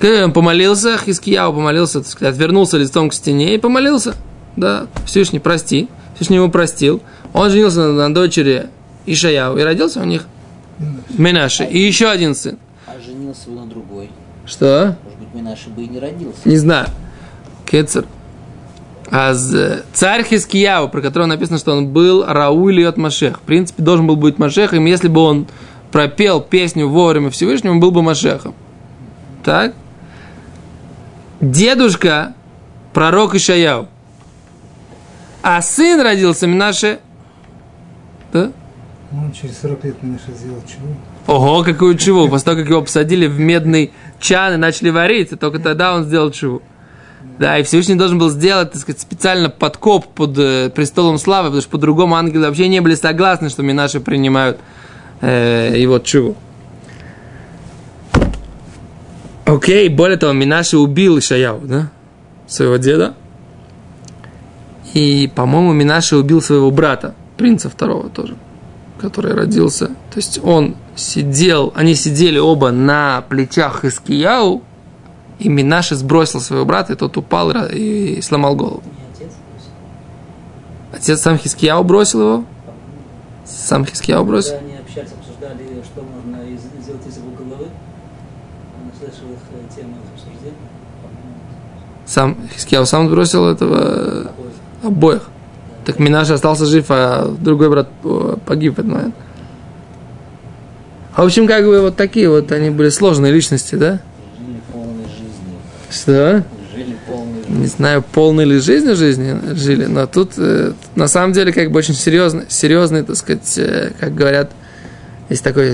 Когда 0.00 0.24
он 0.24 0.32
помолился, 0.32 0.96
Хискияу 0.96 1.52
помолился, 1.52 2.00
так 2.00 2.08
сказать, 2.08 2.34
отвернулся 2.34 2.78
лицом 2.78 3.10
к 3.10 3.14
стене 3.14 3.54
и 3.54 3.58
помолился. 3.58 4.14
Да, 4.56 4.86
Всевышний, 5.06 5.40
прости. 5.40 5.88
Всевышний 6.14 6.36
его 6.36 6.48
простил. 6.48 7.02
Он 7.32 7.50
женился 7.50 7.80
на, 7.80 8.08
на 8.08 8.14
дочери 8.14 8.68
Ишаяу, 9.12 9.56
и 9.56 9.62
родился 9.62 10.00
у 10.00 10.04
них 10.04 10.26
Менаши. 11.10 11.64
И 11.64 11.78
еще 11.78 12.08
один 12.08 12.34
сын. 12.34 12.58
А 12.86 12.92
женился 13.04 13.50
на 13.50 13.66
другой. 13.66 14.10
Что? 14.46 14.96
Может 15.04 15.18
быть, 15.18 15.34
Минаши 15.34 15.70
бы 15.70 15.82
и 15.82 15.88
не 15.88 15.98
родился. 15.98 16.40
Не 16.44 16.56
знаю. 16.56 16.86
Кецер. 17.66 18.06
А 19.10 19.34
царь 19.92 20.22
Хискияу, 20.22 20.88
про 20.88 21.00
которого 21.00 21.26
написано, 21.26 21.58
что 21.58 21.72
он 21.72 21.88
был 21.88 22.24
Рауль 22.26 22.84
от 22.86 22.96
Машех. 22.98 23.38
В 23.38 23.42
принципе, 23.42 23.82
должен 23.82 24.06
был 24.06 24.16
быть 24.16 24.38
Машехом, 24.38 24.84
если 24.84 25.08
бы 25.08 25.20
он 25.20 25.46
пропел 25.90 26.40
песню 26.40 26.88
вовремя 26.88 27.30
Всевышнему, 27.30 27.74
он 27.74 27.80
был 27.80 27.90
бы 27.90 28.02
Машехом. 28.02 28.54
Так? 29.44 29.74
Дедушка 31.40 32.34
пророк 32.92 33.34
Ишаяу. 33.34 33.88
А 35.42 35.62
сын 35.62 36.00
родился 36.00 36.46
Минаше. 36.46 36.98
Да? 38.32 38.52
Он 39.12 39.32
через 39.32 39.58
40 39.60 39.84
лет 39.84 40.02
Минаша 40.02 40.32
сделал 40.36 40.62
чего? 40.66 41.34
Ого, 41.34 41.64
какую 41.64 41.96
чего? 41.96 42.28
После 42.28 42.44
того, 42.44 42.58
как 42.58 42.68
его 42.68 42.82
посадили 42.82 43.26
в 43.26 43.40
медный 43.40 43.92
чан 44.20 44.54
и 44.54 44.56
начали 44.56 44.90
варить, 44.90 45.30
только 45.38 45.58
тогда 45.58 45.94
он 45.94 46.04
сделал 46.04 46.30
чего. 46.30 46.60
Да, 47.38 47.58
и 47.58 47.62
Всевышний 47.62 47.94
должен 47.94 48.18
был 48.18 48.30
сделать, 48.30 48.72
так 48.72 48.82
сказать, 48.82 49.00
специально 49.00 49.48
подкоп 49.48 50.06
под 50.08 50.36
э, 50.38 50.70
престолом 50.70 51.18
славы, 51.18 51.48
потому 51.48 51.62
что 51.62 51.70
по-другому 51.70 52.16
ангелы 52.16 52.46
вообще 52.46 52.68
не 52.68 52.80
были 52.80 52.96
согласны, 52.96 53.48
что 53.48 53.62
Минаши 53.62 54.00
принимают 54.00 54.58
э, 55.20 55.74
его 55.76 56.00
чуву. 56.00 56.36
Окей, 59.44 59.88
более 59.88 60.18
того, 60.18 60.32
Минаши 60.32 60.76
убил 60.76 61.18
Ишаяу, 61.18 61.60
да, 61.62 61.90
своего 62.46 62.76
деда. 62.76 63.14
И, 64.94 65.30
по-моему, 65.34 65.72
Минаши 65.72 66.16
убил 66.16 66.42
своего 66.42 66.70
брата, 66.70 67.14
принца 67.36 67.70
второго 67.70 68.10
тоже, 68.10 68.36
который 69.00 69.34
родился. 69.34 69.86
То 69.86 70.16
есть 70.16 70.40
он 70.42 70.76
сидел, 70.96 71.72
они 71.76 71.94
сидели 71.94 72.38
оба 72.38 72.70
на 72.70 73.22
плечах 73.28 73.84
Искияу, 73.84 74.62
и 75.38 75.48
Минаши 75.48 75.94
сбросил 75.94 76.40
своего 76.40 76.64
брата, 76.64 76.92
и 76.94 76.96
тот 76.96 77.16
упал 77.16 77.50
и 77.50 78.16
и 78.18 78.20
сломал 78.22 78.56
голову. 78.56 78.82
Отец, 80.92 81.20
сам 81.20 81.38
Хискияу 81.38 81.84
бросил 81.84 82.20
его? 82.20 82.44
Сам 83.44 83.84
Хискияу 83.84 84.24
бросил? 84.24 84.54
Когда 84.54 84.66
они 84.66 84.76
общались, 84.78 85.10
обсуждали, 85.12 85.82
что 85.84 86.02
можно 86.02 86.42
из- 86.44 86.82
сделать 86.82 87.06
из 87.06 87.16
его 87.18 87.30
головы, 87.30 87.66
он 87.66 88.90
услышал 88.92 89.26
их 89.30 89.38
э, 89.52 89.74
тему 89.76 89.94
обсуждения, 90.14 90.56
Сам 92.06 92.36
Хискияу 92.54 92.86
сам 92.86 93.08
сбросил 93.08 93.46
этого 93.46 94.24
такой. 94.24 94.50
обоих. 94.82 95.28
Так 95.88 95.98
Минаш 95.98 96.28
остался 96.28 96.66
жив, 96.66 96.84
а 96.90 97.34
другой 97.40 97.70
брат 97.70 97.88
э, 98.04 98.36
погиб 98.44 98.76
в 98.76 98.78
этот 98.80 98.92
момент. 98.92 99.14
В 101.16 101.22
общем, 101.22 101.46
как 101.46 101.64
бы 101.64 101.80
вот 101.80 101.96
такие 101.96 102.28
вот 102.28 102.52
они 102.52 102.68
были 102.68 102.90
сложные 102.90 103.32
личности, 103.32 103.74
да? 103.74 103.98
Жили 104.38 104.60
полной 104.70 105.04
жизнью. 105.04 105.56
Что? 105.90 106.44
Жили 106.76 106.94
полной 107.06 107.36
жизнью. 107.36 107.60
Не 107.60 107.66
знаю, 107.68 108.02
полной 108.02 108.44
ли 108.44 108.58
жизнью 108.58 108.96
жизни 108.96 109.54
жили, 109.54 109.86
но 109.86 110.06
тут 110.06 110.32
э, 110.36 110.74
на 110.94 111.08
самом 111.08 111.32
деле 111.32 111.54
как 111.54 111.70
бы 111.70 111.78
очень 111.78 111.94
серьезный, 111.94 112.44
серьезный, 112.50 113.02
так 113.02 113.16
сказать, 113.16 113.56
э, 113.56 113.92
как 113.98 114.14
говорят, 114.14 114.50
есть 115.30 115.42
такой 115.42 115.70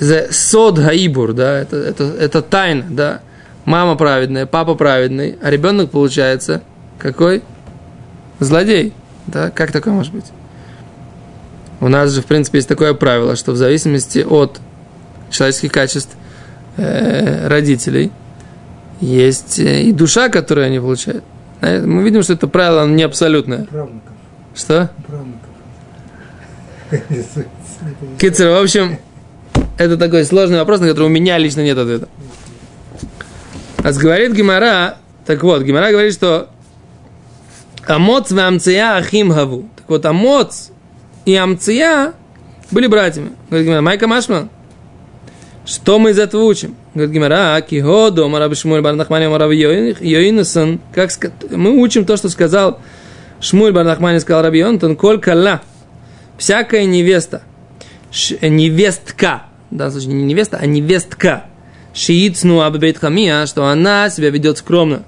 э, 0.00 0.32
сод 0.32 0.78
гаибур, 0.78 1.34
да, 1.34 1.58
это, 1.58 1.76
это, 1.76 2.04
это 2.04 2.40
тайна, 2.40 2.86
да. 2.88 3.20
Мама 3.66 3.96
праведная, 3.96 4.46
папа 4.46 4.74
праведный, 4.74 5.36
а 5.42 5.50
ребенок 5.50 5.90
получается 5.90 6.62
какой? 6.98 7.42
Злодей, 8.38 8.94
да, 9.32 9.50
как 9.50 9.72
такое 9.72 9.92
может 9.92 10.12
быть? 10.12 10.26
У 11.80 11.88
нас 11.88 12.10
же, 12.12 12.20
в 12.20 12.26
принципе, 12.26 12.58
есть 12.58 12.68
такое 12.68 12.92
правило, 12.94 13.36
что 13.36 13.52
в 13.52 13.56
зависимости 13.56 14.18
от 14.18 14.60
человеческих 15.30 15.72
качеств 15.72 16.14
э, 16.76 17.48
родителей 17.48 18.12
есть 19.00 19.58
э, 19.58 19.84
и 19.84 19.92
душа, 19.92 20.28
которую 20.28 20.66
они 20.66 20.78
получают. 20.78 21.24
Знаете, 21.60 21.86
Мы 21.86 22.02
видим, 22.02 22.22
что 22.22 22.34
это 22.34 22.48
правило 22.48 22.86
не 22.86 23.02
абсолютное. 23.02 23.64
Правнуков. 23.64 24.12
Что? 24.54 24.90
Правнуков. 25.06 25.40
Кицер, 28.18 28.50
в 28.50 28.62
общем, 28.62 28.98
это 29.78 29.96
такой 29.96 30.24
сложный 30.24 30.58
вопрос, 30.58 30.80
на 30.80 30.88
который 30.88 31.06
у 31.06 31.08
меня 31.08 31.38
лично 31.38 31.62
нет 31.62 31.78
ответа. 31.78 32.08
А 33.82 33.92
говорит 33.92 34.32
Гимара, 34.32 34.98
так 35.24 35.42
вот, 35.42 35.62
Гимара 35.62 35.90
говорит, 35.90 36.12
что 36.12 36.50
Амоц 37.86 38.30
в 38.30 38.38
Амция 38.38 38.96
Ахим 38.96 39.32
Хаву. 39.32 39.68
Так 39.76 39.88
вот, 39.88 40.04
Амоц 40.04 40.70
и 41.24 41.34
Амция 41.34 42.12
были 42.70 42.86
братьями. 42.86 43.32
Говорит 43.48 43.66
Гимара, 43.66 43.80
Майка 43.82 44.06
Машман, 44.06 44.48
что 45.64 45.98
мы 45.98 46.10
из 46.10 46.18
этого 46.18 46.44
учим? 46.44 46.74
Говорит 46.94 47.14
Гимара, 47.14 47.60
Киходо, 47.60 48.26
Мараб 48.28 48.54
Шмуль 48.56 48.80
Барнахмани, 48.80 49.26
Мараб 49.28 49.50
Йоинесон. 49.52 50.80
Как 50.94 51.10
мы 51.50 51.80
учим 51.80 52.04
то, 52.04 52.16
что 52.16 52.28
сказал 52.28 52.80
Шмуль 53.40 53.72
Барнахмани, 53.72 54.18
сказал 54.20 54.42
Раби 54.42 54.58
Йонтон, 54.60 54.96
Коль 54.96 55.20
Калла, 55.20 55.62
всякая 56.38 56.84
невеста, 56.84 57.42
ш- 58.10 58.36
невестка, 58.46 59.44
в 59.70 59.76
данном 59.76 59.92
случае 59.92 60.14
не 60.14 60.24
невеста, 60.24 60.58
а 60.60 60.66
невестка, 60.66 61.44
шиицну 61.94 62.60
аббейт 62.60 62.98
хамия, 62.98 63.46
что 63.46 63.66
она 63.66 64.10
себя 64.10 64.30
ведет 64.30 64.58
скромно, 64.58 65.04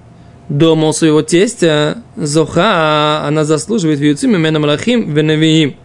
дома 0.48 0.92
своего 0.92 1.22
тестя, 1.22 2.02
зоха, 2.16 3.24
она 3.26 3.44
заслуживает 3.44 4.00
вьюцим 4.00 4.36
имена 4.36 4.58
малахим 4.58 5.12
венавиим. 5.12 5.76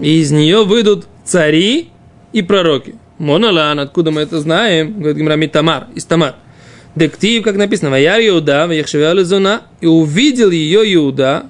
И 0.00 0.20
из 0.20 0.30
нее 0.30 0.64
выйдут 0.64 1.06
цари 1.24 1.88
и 2.32 2.42
пророки. 2.42 2.96
Монолан, 3.18 3.78
откуда 3.80 4.10
мы 4.10 4.20
это 4.20 4.40
знаем? 4.40 4.98
Говорит 4.98 5.16
Гимрами 5.16 5.46
Тамар, 5.46 5.86
из 5.94 6.04
Тамар. 6.04 6.34
Дектив, 6.94 7.42
как 7.42 7.56
написано, 7.56 7.90
Ваяр 7.90 8.20
Иуда, 8.20 8.66
Ваяхшевя 8.66 9.22
зона, 9.24 9.62
и 9.80 9.86
увидел 9.86 10.50
ее 10.50 10.80
Иуда, 10.94 11.44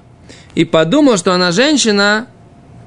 и 0.55 0.65
подумал, 0.65 1.17
что 1.17 1.33
она 1.33 1.51
женщина 1.51 2.27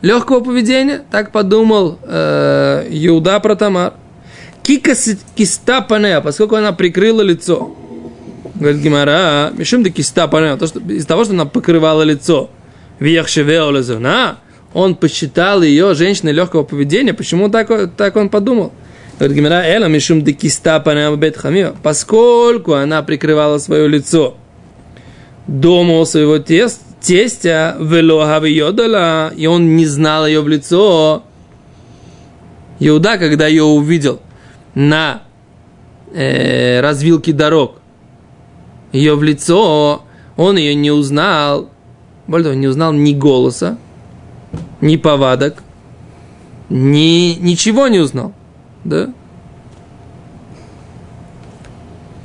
легкого 0.02 0.40
поведения, 0.40 1.02
так 1.10 1.30
подумал 1.32 1.98
э, 2.02 2.86
Иуда 2.90 3.38
про 3.40 3.54
Тамар. 3.54 3.94
Кика 4.62 4.94
с- 4.94 5.18
киста 5.34 5.80
панеа, 5.80 6.20
поскольку 6.20 6.54
она 6.56 6.72
прикрыла 6.72 7.22
лицо. 7.22 7.76
Говорит 8.60 8.82
Гимара, 8.82 9.50
мишум 9.56 9.82
де 9.82 9.90
киста 9.90 10.28
панеа, 10.28 10.56
то, 10.56 10.66
что, 10.66 10.78
из 10.80 11.06
того, 11.06 11.24
что 11.24 11.32
она 11.32 11.46
покрывала 11.46 12.02
лицо. 12.02 12.50
Вех 13.00 13.26
шевео 13.26 13.70
лезуна, 13.70 14.36
он 14.74 14.94
посчитал 14.94 15.62
ее 15.62 15.94
женщиной 15.94 16.32
легкого 16.32 16.62
поведения. 16.62 17.14
Почему 17.14 17.48
так, 17.48 17.96
так 17.96 18.16
он 18.16 18.28
подумал? 18.28 18.72
Говорит 19.18 19.36
Гимара, 19.36 19.62
эла 19.64 19.86
мишум 19.86 20.22
де 20.22 20.32
киста 20.32 20.78
бет 21.16 21.36
хамива, 21.36 21.74
поскольку 21.82 22.74
она 22.74 23.02
прикрывала 23.02 23.58
свое 23.58 23.88
лицо 23.88 24.36
дома 25.50 25.98
у 25.98 26.04
своего 26.04 26.38
тест, 26.38 26.80
тестя, 27.00 27.76
вело 27.80 28.24
йодала, 28.46 29.32
и 29.36 29.46
он 29.46 29.76
не 29.76 29.86
знал 29.86 30.26
ее 30.26 30.40
в 30.42 30.48
лицо. 30.48 31.24
Иуда, 32.78 33.18
когда 33.18 33.46
ее 33.46 33.64
увидел 33.64 34.20
на 34.74 35.22
э, 36.12 36.80
развилке 36.80 37.32
дорог, 37.32 37.79
ее 38.92 39.14
в 39.14 39.22
лицо, 39.22 40.02
он 40.36 40.56
ее 40.56 40.74
не 40.74 40.90
узнал. 40.90 41.70
Более 42.26 42.44
того, 42.44 42.54
не 42.54 42.68
узнал 42.68 42.92
ни 42.92 43.12
голоса, 43.12 43.78
ни 44.80 44.96
повадок, 44.96 45.62
ни, 46.68 47.34
ничего 47.34 47.88
не 47.88 47.98
узнал. 47.98 48.32
Да? 48.84 49.12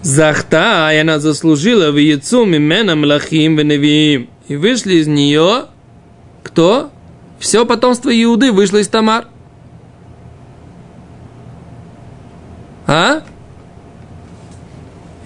Захта, 0.01 0.93
и 0.93 0.97
она 0.97 1.19
заслужила 1.19 1.91
в 1.91 1.97
яйцу 1.97 2.45
мимена 2.45 2.95
млахим 2.95 3.55
веневиим. 3.55 4.29
И 4.47 4.55
вышли 4.55 4.95
из 4.95 5.07
нее 5.07 5.65
кто? 6.43 6.91
Все 7.39 7.65
потомство 7.65 8.09
Иуды 8.23 8.51
вышло 8.51 8.77
из 8.77 8.87
Тамар. 8.87 9.27
А? 12.85 13.23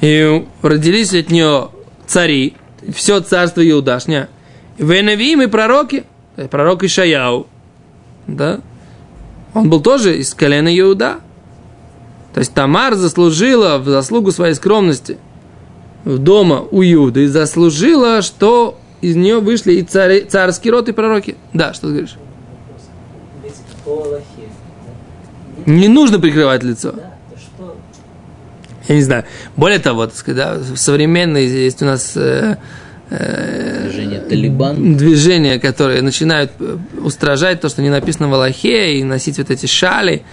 И 0.01 0.45
родились 0.61 1.13
от 1.13 1.29
нее 1.29 1.69
цари, 2.07 2.55
все 2.93 3.19
царство 3.19 3.67
Иудашня. 3.69 4.29
Веневиим 4.77 5.41
и 5.41 5.47
пророки, 5.47 6.05
есть 6.37 6.49
пророк 6.49 6.83
Ишаяу. 6.83 7.47
Да? 8.27 8.61
Он 9.53 9.69
был 9.69 9.81
тоже 9.81 10.17
из 10.17 10.33
колена 10.33 10.69
Иуда. 10.79 11.19
То 12.33 12.39
есть 12.39 12.53
Тамар 12.53 12.95
заслужила 12.95 13.77
в 13.79 13.87
заслугу 13.89 14.31
своей 14.31 14.53
скромности 14.53 15.17
в 16.05 16.17
дома 16.17 16.65
у 16.71 16.81
Иуды, 16.81 17.27
заслужила, 17.27 18.21
что 18.21 18.77
из 19.01 19.15
нее 19.15 19.39
вышли 19.39 19.73
и 19.73 19.83
цари, 19.83 20.21
царский 20.21 20.71
род, 20.71 20.89
и 20.89 20.91
пророки. 20.91 21.35
Да, 21.53 21.73
что 21.73 21.87
ты 21.87 21.93
говоришь? 21.93 22.15
Не 25.65 25.87
нужно 25.87 26.19
прикрывать 26.19 26.63
лицо. 26.63 26.91
да, 26.91 27.08
Я 28.89 28.95
не 28.95 29.03
знаю. 29.03 29.23
Более 29.55 29.77
того, 29.79 30.07
так 30.07 30.15
сказать, 30.15 30.37
да, 30.37 30.55
в 30.55 30.77
современной 30.77 31.45
есть 31.45 31.81
у 31.83 31.85
нас 31.85 32.13
э, 32.15 32.57
э, 33.11 33.83
Движение 33.83 34.19
Талибан. 34.19 34.97
движения, 34.97 35.59
которые 35.59 36.01
начинают 36.01 36.51
э, 36.59 36.77
устражать 36.99 37.61
то, 37.61 37.69
что 37.69 37.83
не 37.83 37.91
написано 37.91 38.29
в 38.29 38.33
Аллахе, 38.33 38.97
и 38.97 39.03
носить 39.03 39.37
вот 39.37 39.51
эти 39.51 39.67
шали. 39.67 40.23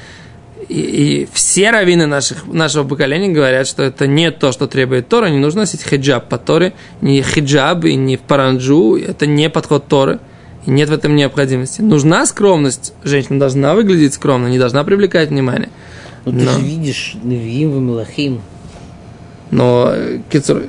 И, 0.71 0.81
и 0.81 1.29
все 1.35 1.71
раввины 1.71 2.07
наших, 2.07 2.47
нашего 2.47 2.89
поколения 2.89 3.29
говорят, 3.29 3.67
что 3.67 3.83
это 3.83 4.07
не 4.07 4.31
то, 4.31 4.53
что 4.53 4.67
требует 4.67 5.07
Тора, 5.07 5.27
не 5.27 5.39
нужно 5.39 5.61
носить 5.61 5.83
хиджаб 5.83 6.31
по 6.31 6.39
Торе, 6.39 6.73
не 7.03 7.21
хиджаб 7.23 7.85
и 7.85 7.95
не 7.95 8.17
в 8.17 8.21
паранджу, 8.21 8.97
это 8.97 9.27
не 9.27 9.51
подход 9.51 9.87
Торы, 9.87 10.19
и 10.65 10.71
нет 10.71 10.89
в 10.89 10.93
этом 10.95 11.15
необходимости. 11.15 11.83
Нужна 11.83 12.25
скромность, 12.25 12.95
женщина 13.05 13.39
должна 13.39 13.75
выглядеть 13.75 14.15
скромно, 14.15 14.49
не 14.49 14.59
должна 14.59 14.83
привлекать 14.83 15.29
внимание. 15.29 15.69
Ну 16.27 16.33
ты 16.33 16.45
Но. 16.45 16.53
же 16.53 16.61
видишь 16.61 17.17
Невиим 17.23 17.77
и 17.77 17.81
Мелахим. 17.81 18.41
Но, 19.53 19.93
Кицур, 20.29 20.65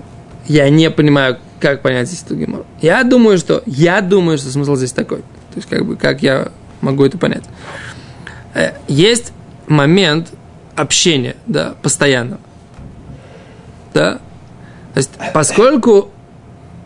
я 0.47 0.69
не 0.69 0.89
понимаю, 0.91 1.39
как 1.59 1.81
понять 1.81 2.07
здесь 2.07 2.23
эту 2.23 2.35
геморру. 2.35 2.65
Я 2.79 3.03
думаю, 3.03 3.39
что, 3.39 3.63
я 3.65 4.01
думаю, 4.01 4.37
что 4.37 4.49
смысл 4.51 4.75
здесь 4.75 4.91
такой. 4.91 5.17
То 5.17 5.55
есть, 5.55 5.67
как 5.67 5.83
бы, 5.85 5.95
как 5.95 6.21
я 6.21 6.51
могу 6.81 7.03
это 7.03 7.17
понять. 7.17 7.43
Э, 8.53 8.73
Есть 8.87 9.33
момент 9.67 10.31
общения, 10.75 11.35
да, 11.47 11.73
постоянного. 11.81 12.39
Да? 13.95 14.19
То 14.93 14.97
есть, 14.97 15.11
поскольку 15.33 16.11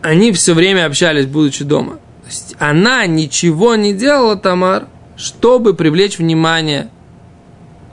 они 0.00 0.32
все 0.32 0.54
время 0.54 0.86
общались, 0.86 1.26
будучи 1.26 1.62
дома, 1.62 1.94
то 2.22 2.28
есть, 2.28 2.56
она 2.58 3.04
ничего 3.06 3.74
не 3.74 3.92
делала, 3.92 4.36
Тамар, 4.36 4.86
чтобы 5.16 5.74
привлечь 5.74 6.18
внимание 6.18 6.88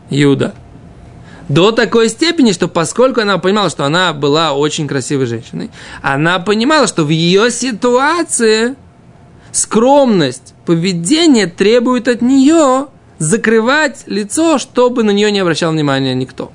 Иуда. 0.10 0.54
До 1.50 1.72
такой 1.72 2.10
степени, 2.10 2.52
что 2.52 2.68
поскольку 2.68 3.22
она 3.22 3.40
понимала, 3.40 3.72
что 3.72 3.84
она 3.84 4.14
была 4.14 4.54
очень 4.54 4.88
красивой 4.88 5.26
женщиной, 5.26 5.72
она 6.04 6.38
понимала, 6.38 6.86
что 6.86 7.04
в 7.04 7.10
ее 7.10 7.50
ситуации 7.50 8.76
скромность, 9.52 10.54
поведение 10.68 11.48
требует 11.48 12.08
от 12.08 12.22
нее 12.22 12.88
закрывать 13.18 14.04
лицо, 14.06 14.60
чтобы 14.60 15.02
на 15.04 15.10
нее 15.10 15.32
не 15.32 15.40
обращал 15.40 15.72
внимания 15.72 16.14
никто. 16.14 16.52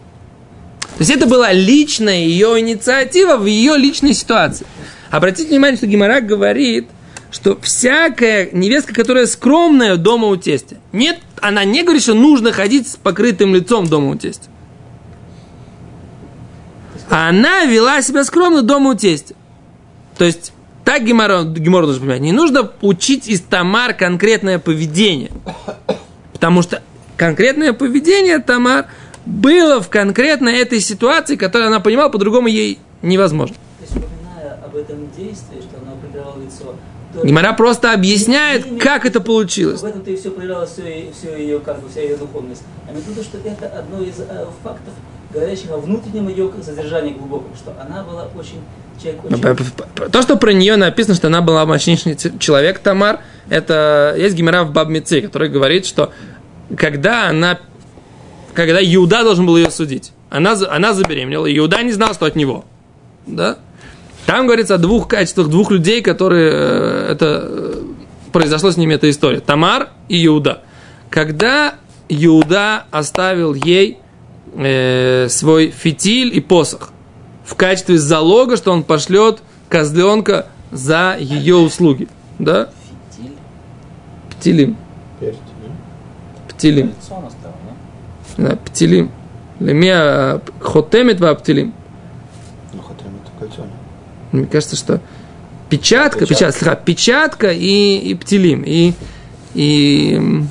То 0.96 1.00
есть 1.00 1.10
это 1.10 1.26
была 1.26 1.52
личная 1.52 2.20
ее 2.20 2.60
инициатива 2.60 3.36
в 3.36 3.46
ее 3.46 3.76
личной 3.76 4.14
ситуации. 4.14 4.64
Обратите 5.10 5.48
внимание, 5.50 5.76
что 5.76 5.86
Гимарак 5.86 6.24
говорит, 6.24 6.86
что 7.32 7.58
всякая 7.60 8.48
невестка, 8.52 8.94
которая 8.94 9.26
скромная 9.26 9.96
дома 9.96 10.28
у 10.28 10.36
тестя, 10.36 10.76
нет, 10.92 11.18
она 11.40 11.64
не 11.64 11.82
говорит, 11.82 12.02
что 12.02 12.14
нужно 12.14 12.52
ходить 12.52 12.86
с 12.86 12.94
покрытым 12.94 13.56
лицом 13.56 13.88
дома 13.88 14.10
у 14.10 14.14
тестя. 14.14 14.53
А 17.10 17.28
она 17.28 17.64
вела 17.64 18.02
себя 18.02 18.24
скромно 18.24 18.62
дома 18.62 18.90
у 18.90 18.94
тестя. 18.94 19.34
То 20.16 20.24
есть, 20.24 20.52
так 20.84 21.04
Гемора, 21.04 21.42
Гемора 21.42 21.86
должен 21.86 22.02
понимать, 22.02 22.20
не 22.20 22.32
нужно 22.32 22.70
учить 22.80 23.28
из 23.28 23.40
Тамар 23.40 23.94
конкретное 23.94 24.58
поведение. 24.58 25.30
Потому 26.32 26.62
что 26.62 26.82
конкретное 27.16 27.72
поведение 27.72 28.38
Тамар 28.38 28.86
было 29.26 29.80
в 29.80 29.88
конкретно 29.88 30.48
этой 30.48 30.80
ситуации, 30.80 31.36
которую 31.36 31.68
она 31.68 31.80
понимала, 31.80 32.10
по-другому 32.10 32.48
ей 32.48 32.78
невозможно. 33.02 33.56
То 33.78 33.94
есть, 33.94 34.06
об 34.64 34.76
этом 34.76 35.10
действии, 35.16 35.60
что 35.60 35.80
она 35.82 35.92
прикрывала 36.00 36.38
лицо, 36.38 36.74
то 37.14 37.24
Гемора 37.26 37.52
просто 37.52 37.92
объясняет, 37.92 38.66
как 38.80 39.06
это 39.06 39.20
получилось. 39.20 39.80
В 39.80 39.84
этом-то 39.84 40.10
и 40.10 40.16
все 40.16 40.30
проявлялось, 40.30 40.70
все, 40.70 41.12
все 41.16 41.36
ее, 41.36 41.60
как 41.60 41.80
бы, 41.80 41.88
вся 41.88 42.00
ее 42.00 42.16
духовность. 42.16 42.62
А 42.88 42.92
мне 42.92 43.00
кажется, 43.02 43.24
что 43.24 43.48
это 43.48 43.66
одно 43.66 44.02
из 44.02 44.18
э, 44.18 44.46
фактов, 44.62 44.92
говорящих 45.34 45.70
о 45.70 45.78
внутреннем 45.78 46.28
ее 46.28 46.50
содержании 46.62 47.12
глубоком, 47.12 47.54
что 47.56 47.74
она 47.80 48.04
была 48.04 48.28
очень 48.34 48.60
человек 49.02 49.24
очень... 49.24 50.10
То, 50.10 50.22
что 50.22 50.36
про 50.36 50.52
нее 50.52 50.76
написано, 50.76 51.14
что 51.14 51.26
она 51.26 51.42
была 51.42 51.66
мощнейший 51.66 52.16
человек, 52.38 52.78
Тамар, 52.78 53.20
это 53.48 54.14
есть 54.16 54.36
Гимера 54.36 54.64
в 54.64 54.72
Бабмице, 54.72 55.20
который 55.20 55.48
говорит, 55.48 55.86
что 55.86 56.12
когда 56.76 57.28
она, 57.28 57.58
когда 58.54 58.78
Иуда 58.82 59.22
должен 59.24 59.46
был 59.46 59.56
ее 59.56 59.70
судить, 59.70 60.12
она, 60.30 60.56
она 60.70 60.94
забеременела, 60.94 61.46
и 61.46 61.58
Иуда 61.58 61.82
не 61.82 61.92
знал, 61.92 62.14
что 62.14 62.26
от 62.26 62.36
него. 62.36 62.64
Да? 63.26 63.58
Там 64.26 64.46
говорится 64.46 64.76
о 64.76 64.78
двух 64.78 65.08
качествах 65.08 65.48
двух 65.48 65.70
людей, 65.70 66.00
которые 66.00 66.50
э, 66.52 67.12
это 67.12 67.42
э, 67.44 67.82
произошло 68.32 68.70
с 68.70 68.76
ними 68.76 68.94
эта 68.94 69.10
история. 69.10 69.40
Тамар 69.40 69.90
и 70.08 70.24
Иуда. 70.26 70.62
Когда 71.10 71.74
Иуда 72.08 72.84
оставил 72.90 73.54
ей 73.54 73.98
э, 74.56 75.28
свой 75.28 75.70
фитиль 75.70 76.36
и 76.36 76.40
посох 76.40 76.92
в 77.44 77.54
качестве 77.54 77.98
залога, 77.98 78.56
что 78.56 78.72
он 78.72 78.82
пошлет 78.82 79.42
козленка 79.68 80.46
за 80.70 81.16
ее 81.18 81.56
услуги. 81.56 82.08
Да? 82.38 82.70
Фитиль. 83.10 83.32
Птилим. 84.30 84.76
Птилим. 86.48 86.94
Да? 88.36 88.56
Птилим. 88.56 89.10
Лемия 89.60 90.40
хотемет 90.60 91.20
ва 91.20 91.34
птилим. 91.34 91.72
Ну, 92.72 92.80
это 92.80 93.04
кольцо. 93.38 93.66
Мне 94.32 94.46
кажется, 94.46 94.74
что 94.76 95.00
печатка, 95.68 96.20
Печатка. 96.20 96.26
печатка, 96.26 96.58
слегка, 96.58 96.74
печатка 96.76 97.52
и, 97.52 97.98
и 97.98 98.14
птилим. 98.14 98.64
И, 98.66 98.94
и 99.54 100.42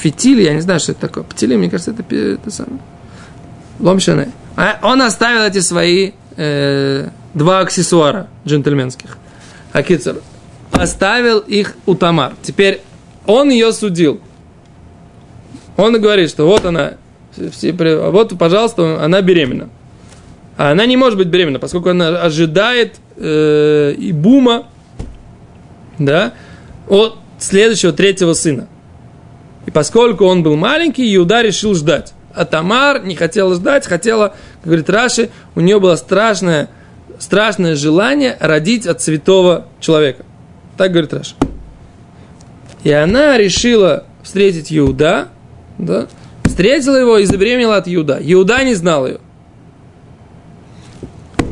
фитиль, 0.00 0.42
я 0.42 0.52
не 0.54 0.60
знаю, 0.60 0.80
что 0.80 0.92
это 0.92 1.02
такое. 1.02 1.24
Птилим, 1.24 1.60
мне 1.60 1.70
кажется, 1.70 1.92
это, 1.92 2.14
это 2.14 2.50
самое. 2.50 2.80
Ломшане. 3.80 4.32
А 4.56 4.78
он 4.82 5.02
оставил 5.02 5.42
эти 5.42 5.58
свои 5.58 6.12
э, 6.36 7.08
два 7.34 7.60
аксессуара 7.60 8.28
джентльменских. 8.46 9.18
Акицер. 9.72 10.16
Оставил 10.72 11.38
их 11.38 11.74
у 11.86 11.94
Тамар. 11.94 12.34
Теперь 12.42 12.80
он 13.26 13.50
ее 13.50 13.72
судил. 13.72 14.20
Он 15.76 16.00
говорит, 16.00 16.30
что 16.30 16.46
вот 16.46 16.64
она, 16.64 16.94
вот, 17.36 18.38
пожалуйста, 18.38 19.02
она 19.04 19.20
беременна. 19.22 19.70
А 20.56 20.70
она 20.70 20.86
не 20.86 20.96
может 20.96 21.18
быть 21.18 21.28
беременна, 21.28 21.58
поскольку 21.58 21.90
она 21.90 22.20
ожидает 22.22 22.96
э, 23.16 23.94
бума, 24.12 24.68
да, 25.98 26.34
от 26.88 27.16
следующего 27.38 27.92
третьего 27.92 28.34
сына. 28.34 28.68
И 29.66 29.70
поскольку 29.70 30.26
он 30.26 30.42
был 30.42 30.56
маленький, 30.56 31.14
Иуда 31.16 31.42
решил 31.42 31.74
ждать. 31.74 32.12
А 32.34 32.44
Тамар 32.44 33.04
не 33.04 33.14
хотела 33.14 33.54
ждать, 33.54 33.86
хотела, 33.86 34.28
как 34.28 34.64
говорит 34.64 34.90
Раши, 34.90 35.30
у 35.54 35.60
нее 35.60 35.78
было 35.78 35.94
страшное, 35.96 36.68
страшное 37.18 37.76
желание 37.76 38.36
родить 38.40 38.86
от 38.86 39.00
святого 39.00 39.66
человека. 39.80 40.24
Так 40.76 40.90
говорит 40.90 41.14
Раши. 41.14 41.34
И 42.82 42.90
она 42.90 43.38
решила 43.38 44.04
встретить 44.22 44.72
Иуда, 44.76 45.28
да, 45.78 46.08
встретила 46.44 46.96
его 46.96 47.18
и 47.18 47.24
забеременела 47.24 47.76
от 47.76 47.88
Иуда. 47.88 48.18
Иуда 48.20 48.64
не 48.64 48.74
знал 48.74 49.06
ее. 49.06 49.20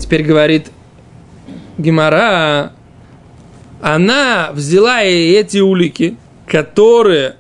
Теперь 0.01 0.25
говорит 0.25 0.71
Гемора, 1.79 2.73
она 3.81 4.51
взяла 4.53 5.03
и 5.03 5.33
эти 5.33 5.59
улики, 5.59 6.17
которые 6.47 7.37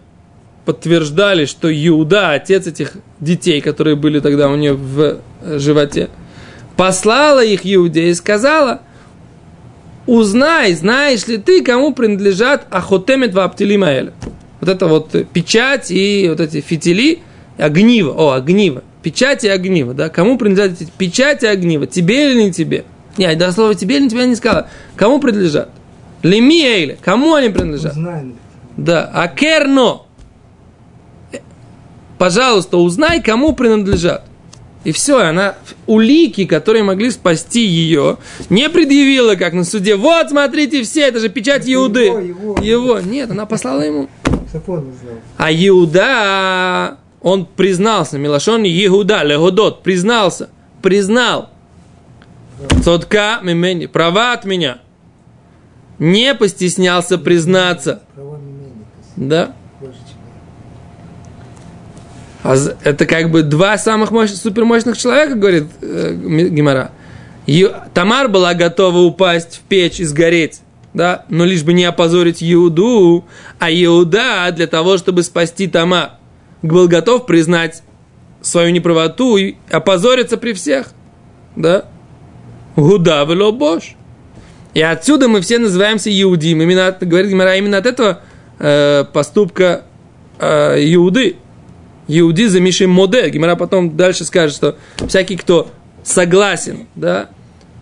подтверждали, 0.64 1.44
что 1.44 1.72
Иуда, 1.72 2.32
отец 2.32 2.66
этих 2.66 2.94
детей, 3.20 3.60
которые 3.60 3.96
были 3.96 4.20
тогда 4.20 4.48
у 4.48 4.56
нее 4.56 4.74
в 4.74 5.18
животе, 5.42 6.08
послала 6.76 7.44
их 7.44 7.60
Иуде 7.64 8.08
и 8.08 8.14
сказала, 8.14 8.82
узнай, 10.06 10.74
знаешь 10.74 11.26
ли 11.26 11.38
ты, 11.38 11.62
кому 11.62 11.92
принадлежат 11.92 12.66
Ахотемет 12.70 13.34
Ваптилимаэля. 13.34 14.12
Вот 14.60 14.68
это 14.68 14.86
вот 14.86 15.14
печать 15.32 15.90
и 15.90 16.26
вот 16.28 16.40
эти 16.40 16.60
фитили, 16.60 17.20
огниво, 17.58 18.12
о, 18.12 18.32
огниво, 18.32 18.84
печать 19.02 19.44
и 19.44 19.48
огниво, 19.48 19.94
да, 19.94 20.08
кому 20.08 20.38
принадлежат 20.38 20.80
эти 20.80 20.90
печать 20.96 21.42
и 21.42 21.46
огниво, 21.46 21.86
тебе 21.86 22.30
или 22.30 22.42
не 22.44 22.52
тебе? 22.52 22.84
Не, 23.16 23.34
до 23.34 23.52
слова 23.52 23.74
тебе 23.74 23.96
или 23.96 24.04
не 24.04 24.10
тебе 24.10 24.26
не 24.26 24.36
сказала. 24.36 24.68
Кому 24.96 25.20
принадлежат? 25.20 25.70
Леми 26.22 26.96
кому 27.02 27.34
они 27.34 27.48
принадлежат? 27.48 27.94
Знаем. 27.94 28.36
Да, 28.76 29.10
а 29.12 29.28
керно. 29.28 30.02
Пожалуйста, 32.22 32.76
узнай, 32.76 33.20
кому 33.20 33.52
принадлежат. 33.52 34.22
И 34.84 34.92
все, 34.92 35.18
она 35.18 35.56
улики, 35.88 36.44
которые 36.46 36.84
могли 36.84 37.10
спасти 37.10 37.66
ее, 37.66 38.18
не 38.48 38.68
предъявила, 38.70 39.34
как 39.34 39.54
на 39.54 39.64
суде. 39.64 39.96
Вот, 39.96 40.30
смотрите, 40.30 40.84
все, 40.84 41.00
это 41.00 41.18
же 41.18 41.28
печать 41.30 41.62
Это 41.62 41.72
Иуды. 41.74 42.04
его, 42.04 42.20
его, 42.20 42.58
Его. 42.62 43.00
Нет, 43.00 43.32
она 43.32 43.44
послала 43.44 43.80
ему. 43.80 44.08
А 45.36 45.52
Иуда, 45.52 46.98
он 47.22 47.44
признался, 47.44 48.18
Милашон 48.18 48.62
Иуда, 48.66 49.24
Легодот, 49.24 49.82
признался, 49.82 50.48
признал. 50.80 51.50
Цотка 52.84 53.40
мимени, 53.42 53.86
права 53.86 54.32
от 54.32 54.44
меня. 54.44 54.78
Не 55.98 56.36
постеснялся 56.36 57.18
признаться. 57.18 58.04
Да? 59.16 59.56
Больше, 59.80 59.98
чем 59.98 60.18
А 62.31 62.31
з- 62.31 62.31
это 62.44 63.06
как 63.06 63.30
бы 63.30 63.42
два 63.42 63.78
самых 63.78 64.10
мощных, 64.10 64.38
супермощных 64.38 64.98
человека, 64.98 65.34
говорит 65.34 65.64
э. 65.80 66.88
Ю- 67.46 67.72
Тамар 67.94 68.28
была 68.28 68.54
готова 68.54 68.98
упасть 68.98 69.56
в 69.56 69.60
печь 69.68 70.00
и 70.00 70.04
сгореть, 70.04 70.60
да, 70.94 71.24
но 71.28 71.44
лишь 71.44 71.62
бы 71.62 71.72
не 71.72 71.84
опозорить 71.84 72.42
Иуду, 72.42 73.24
а 73.58 73.70
Иуда 73.70 74.50
для 74.52 74.66
того, 74.66 74.98
чтобы 74.98 75.22
спасти 75.22 75.66
Тамар, 75.66 76.12
был 76.62 76.88
готов 76.88 77.26
признать 77.26 77.82
свою 78.40 78.70
неправоту 78.70 79.36
и 79.36 79.56
опозориться 79.70 80.36
при 80.36 80.52
всех, 80.52 80.88
да. 81.56 81.86
Гуда 82.76 83.24
бош. 83.52 83.94
И 84.74 84.80
отсюда 84.80 85.28
мы 85.28 85.42
все 85.42 85.58
называемся 85.58 86.10
Иудим. 86.10 86.62
Именно, 86.62 86.96
говорит 86.98 87.30
Гемара, 87.30 87.56
именно 87.56 87.76
от 87.76 87.86
этого 87.86 88.20
э, 88.58 89.04
поступка 89.12 89.82
э, 90.38 90.76
Иуды. 90.94 91.36
Иуди 92.18 92.46
за 92.46 92.60
Мишей 92.60 92.86
Моде. 92.86 93.28
Гимара 93.30 93.56
потом 93.56 93.96
дальше 93.96 94.24
скажет, 94.24 94.54
что 94.56 94.76
всякий, 95.08 95.36
кто 95.36 95.70
согласен 96.04 96.86
да, 96.94 97.28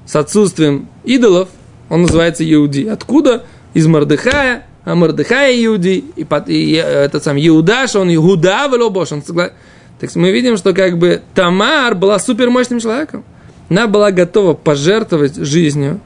с 0.06 0.14
отсутствием 0.16 0.88
идолов, 1.04 1.48
он 1.88 2.02
называется 2.02 2.50
Иуди. 2.50 2.86
Откуда? 2.86 3.44
Из 3.74 3.86
Мордыхая, 3.86 4.66
а 4.84 4.94
Мордыхая 4.94 5.52
Иуди, 5.64 6.04
и, 6.16 6.24
под- 6.24 6.48
и 6.48 6.74
э, 6.74 6.80
этот 7.04 7.22
сам 7.24 7.36
Иудаш, 7.38 7.94
он 7.96 8.12
Иуда 8.14 8.66
Велобош, 8.70 9.12
он 9.12 9.20
согла- 9.20 9.52
Так 10.00 10.14
мы 10.16 10.30
видим, 10.32 10.56
что 10.56 10.72
как 10.74 10.98
бы 10.98 11.22
Тамар 11.34 11.94
была 11.94 12.18
супермощным 12.18 12.80
человеком. 12.80 13.24
Она 13.68 13.86
была 13.86 14.10
готова 14.10 14.54
пожертвовать 14.54 15.36
жизнью, 15.36 16.00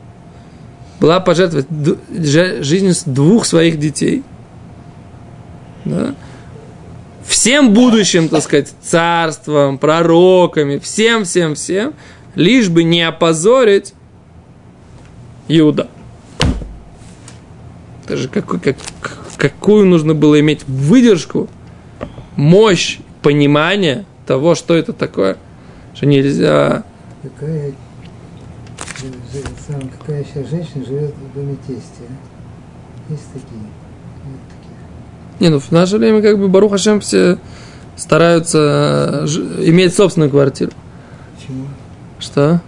была 1.00 1.20
пожертвовать 1.20 1.66
жизнью 2.10 2.94
двух 3.06 3.46
своих 3.46 3.78
детей. 3.78 4.22
Да? 5.86 6.14
Всем 7.26 7.72
будущим, 7.72 8.28
так 8.28 8.42
сказать, 8.42 8.72
царством, 8.82 9.78
пророками, 9.78 10.78
всем, 10.78 11.24
всем, 11.24 11.54
всем, 11.54 11.94
лишь 12.34 12.68
бы 12.68 12.84
не 12.84 13.02
опозорить 13.02 13.94
Иуда. 15.48 15.88
Это 18.04 18.16
же 18.16 18.28
какой, 18.28 18.60
как, 18.60 18.76
какую 19.36 19.86
нужно 19.86 20.14
было 20.14 20.38
иметь 20.40 20.64
выдержку, 20.66 21.48
мощь, 22.36 22.98
понимание 23.22 24.04
того, 24.26 24.54
что 24.54 24.74
это 24.74 24.92
такое, 24.92 25.38
что 25.94 26.06
нельзя... 26.06 26.84
Какая, 27.22 27.72
какая 29.98 30.24
сейчас 30.24 30.50
женщина 30.50 30.84
живет 30.84 31.14
в 31.14 31.34
доме 31.34 31.56
тестя? 31.66 32.04
а? 32.08 33.12
Есть 33.12 33.26
такие? 33.32 33.73
Не, 35.40 35.48
ну 35.48 35.58
в 35.58 35.70
наше 35.72 35.98
время 35.98 36.22
как 36.22 36.38
бы 36.38 36.48
Барух 36.48 36.72
Хашем 36.72 37.00
все 37.00 37.38
стараются 37.96 39.22
э, 39.24 39.26
ж- 39.26 39.68
иметь 39.68 39.94
собственную 39.94 40.30
квартиру. 40.30 40.72
Почему? 41.36 41.66
Что? 42.18 42.60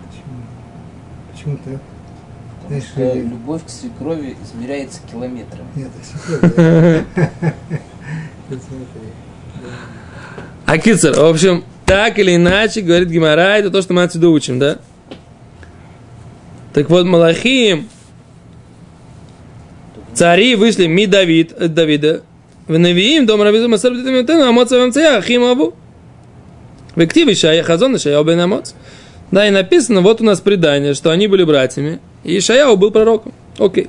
Почему? 1.32 1.56
Почему 1.56 1.58
так? 1.64 1.80
Знаешь, 2.68 2.84
Что 2.84 3.00
э, 3.02 3.20
любовь 3.22 3.62
к 3.64 3.70
свекрови 3.70 4.36
измеряется 4.44 5.00
километрами. 5.10 5.68
Нет. 5.76 5.90
А 10.66 10.78
кицер, 10.78 11.14
в 11.14 11.24
общем, 11.24 11.64
так 11.84 12.18
или 12.18 12.34
иначе, 12.34 12.80
говорит 12.80 13.08
Гимара, 13.08 13.56
это 13.58 13.70
то, 13.70 13.80
что 13.82 13.94
мы 13.94 14.02
отсюда 14.02 14.28
учим, 14.28 14.58
да? 14.58 14.78
Так 16.72 16.90
вот, 16.90 17.06
Малахим, 17.06 17.88
цари 20.12 20.56
вышли 20.56 20.86
ми 20.86 21.06
Давид, 21.06 21.52
от 21.52 21.72
Давида, 21.72 22.22
в 22.68 22.78
Навиим, 22.78 23.26
дом 23.26 23.42
Равизу 23.42 23.68
Масар 23.68 23.92
Бдитамитену, 23.92 24.44
Амоц 24.44 24.72
Авамцея, 24.72 25.18
Ахим 25.18 25.44
Абу. 25.44 25.74
В 26.94 27.00
Активе 27.00 27.34
Шая 27.34 27.62
Хазон, 27.62 27.98
Шая 27.98 28.22
Бен 28.24 28.40
Амоц. 28.40 28.74
Да, 29.30 29.46
и 29.46 29.50
написано, 29.50 30.00
вот 30.00 30.20
у 30.20 30.24
нас 30.24 30.40
предание, 30.40 30.94
что 30.94 31.10
они 31.10 31.26
были 31.26 31.44
братьями, 31.44 32.00
и 32.24 32.40
Шаяу 32.40 32.76
был 32.76 32.90
пророком. 32.90 33.32
Окей. 33.58 33.88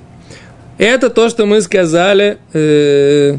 Это 0.77 1.09
то, 1.09 1.29
что 1.29 1.45
мы 1.45 1.61
сказали, 1.61 2.37
э, 2.53 3.37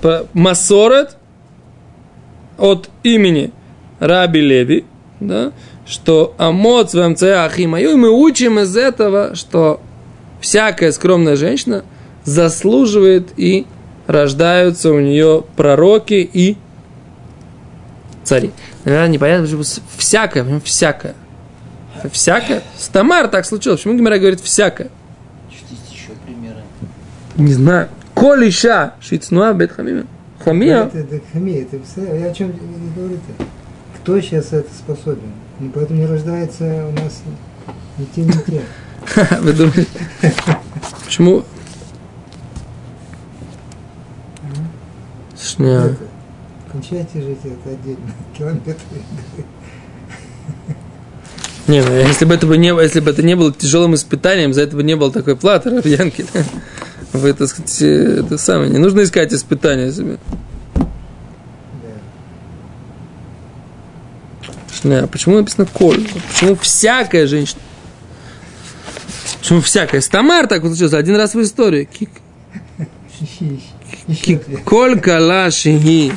про 0.00 0.26
Масорет, 0.32 1.16
от 2.58 2.90
имени 3.04 3.52
Раби 4.00 4.40
Леви, 4.40 4.84
да, 5.20 5.52
что 5.86 6.34
Амоц 6.38 6.92
в 6.92 7.08
МЦ 7.08 7.22
Ахимаю, 7.22 7.92
и 7.92 7.94
мы 7.94 8.10
учим 8.10 8.58
из 8.58 8.76
этого, 8.76 9.34
что 9.34 9.80
всякая 10.40 10.92
скромная 10.92 11.36
женщина 11.36 11.84
заслуживает 12.24 13.28
и 13.36 13.66
рождаются 14.08 14.90
у 14.90 14.98
нее 14.98 15.44
пророки 15.54 16.28
и 16.32 16.56
цари. 18.24 18.52
Наверное, 18.84 19.08
непонятно, 19.08 19.46
почему 19.46 19.62
всякое, 19.96 20.42
почему 20.42 20.60
всякое. 20.62 21.14
Всякое. 22.10 22.62
С 22.76 22.88
Тамар 22.88 23.28
так 23.28 23.44
случилось. 23.44 23.80
Почему 23.80 23.98
Гимара 23.98 24.18
говорит 24.18 24.40
всякое? 24.40 24.88
Что 25.50 25.66
есть 25.70 25.92
еще 25.92 26.12
примеры? 26.24 26.62
Не 27.36 27.52
знаю. 27.52 27.88
Коль 28.14 28.48
иша 28.48 28.94
шицнуа 29.00 29.52
бет 29.52 29.72
хамима. 29.72 30.06
Хамия. 30.42 30.84
Это, 30.84 30.98
это 30.98 31.20
хамия, 31.32 31.62
это 31.62 31.78
я 32.16 32.30
о 32.30 32.34
чем 32.34 32.54
говорю-то? 32.96 33.44
Кто 33.96 34.20
сейчас 34.20 34.52
это 34.52 34.72
способен? 34.72 35.32
Ну, 35.60 35.70
поэтому 35.74 36.00
не 36.00 36.06
рождается 36.06 36.64
у 36.64 36.92
нас 36.92 37.22
ни 37.98 38.04
те, 38.06 38.22
ни 38.22 38.32
те. 38.32 38.62
Вы 39.40 39.52
думаете? 39.52 39.86
Почему? 41.04 41.44
Это, 45.58 45.96
Кончайте 46.70 47.20
жить 47.22 47.38
это 47.44 47.70
отдельно. 47.70 48.12
Километры. 48.38 48.74
не, 51.66 51.82
ну, 51.82 51.92
если 51.96 52.24
бы 52.24 52.34
это 52.34 52.46
бы 52.46 52.56
не, 52.58 52.68
если 52.82 53.00
бы 53.00 53.10
это 53.10 53.22
не 53.22 53.34
было 53.36 53.52
тяжелым 53.52 53.94
испытанием, 53.94 54.52
за 54.54 54.62
это 54.62 54.76
бы 54.76 54.82
не 54.82 54.96
было 54.96 55.10
такой 55.12 55.36
платы, 55.36 55.70
Равьянки. 55.70 56.26
Вы, 57.12 57.32
так 57.32 57.48
сказать, 57.48 57.80
это 57.82 58.36
самое, 58.38 58.70
не 58.70 58.78
нужно 58.78 59.02
искать 59.02 59.32
испытания 59.32 59.90
себе. 59.92 60.18
Да. 60.74 60.84
Не, 64.84 64.94
а 65.00 65.06
почему 65.06 65.36
написано 65.36 65.66
коль? 65.66 66.06
Почему 66.32 66.54
всякая 66.56 67.26
женщина? 67.26 67.60
Почему 69.40 69.60
всякая? 69.62 70.00
С 70.02 70.08
Тамар 70.08 70.46
так 70.46 70.62
вот 70.62 70.68
случилось 70.70 70.92
один 70.94 71.16
раз 71.16 71.34
в 71.34 71.40
истории. 71.40 71.84
Ки- 71.84 72.08
כי 73.38 73.60
כל 74.63 74.95
כלה 75.03 75.51
שהיא 75.51 76.11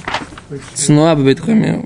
צנועה 0.74 1.14
בבית 1.14 1.40
חמיהו, 1.40 1.82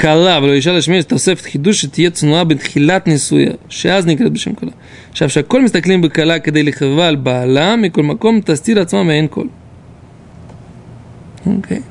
כלה 0.00 0.38
ולא 0.42 0.52
אישה 0.52 0.72
לשמיש 0.72 1.04
תוספת 1.04 1.44
חידוש 1.44 1.80
שתהיה 1.80 2.10
צנועה 2.10 2.44
בתחילת 2.44 3.06
נישואיה, 3.06 3.52
שאז 3.68 4.06
נקראת 4.06 4.32
בשם 4.32 4.54
כלה. 4.54 4.70
עכשיו, 5.10 5.30
שהכל 5.30 5.62
מסתכלים 5.62 6.02
בכלה 6.02 6.38
כדי 6.38 6.62
לכבבה 6.62 7.08
על 7.08 7.16
בעלה, 7.16 7.76
מכל 7.76 8.02
מקום 8.02 8.40
תסתיר 8.44 8.80
עצמה 8.80 9.02
מעין 9.02 9.26
כל. 9.30 9.46
Окей. 11.46 11.82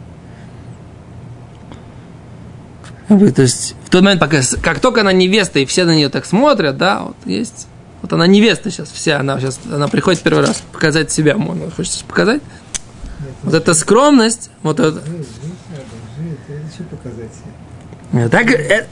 То 3.35 3.41
есть 3.41 3.75
в 3.85 3.89
тот 3.89 4.03
момент, 4.03 4.19
пока, 4.19 4.41
как 4.61 4.79
только 4.79 5.01
она 5.01 5.11
невеста, 5.11 5.59
и 5.59 5.65
все 5.65 5.85
на 5.85 5.95
нее 5.95 6.09
так 6.09 6.25
смотрят, 6.25 6.77
да, 6.77 7.03
вот 7.03 7.15
есть. 7.25 7.67
вот 8.04 8.12
она 8.12 8.26
невеста 8.26 8.70
сейчас 8.70 8.90
вся, 8.90 9.20
она 9.20 9.40
сейчас, 9.40 9.58
она 9.64 9.88
приходит 9.88 10.20
первый 10.20 10.44
раз 10.44 10.62
показать 10.72 11.10
себя, 11.10 11.38
можно, 11.38 11.70
хочется 11.70 12.04
показать. 12.04 12.42
Вот 13.42 13.54
эта 13.54 13.72
скромность, 13.72 14.50
вот 14.62 14.78
это, 14.78 15.00
так, 18.28 18.50
э, 18.50 18.86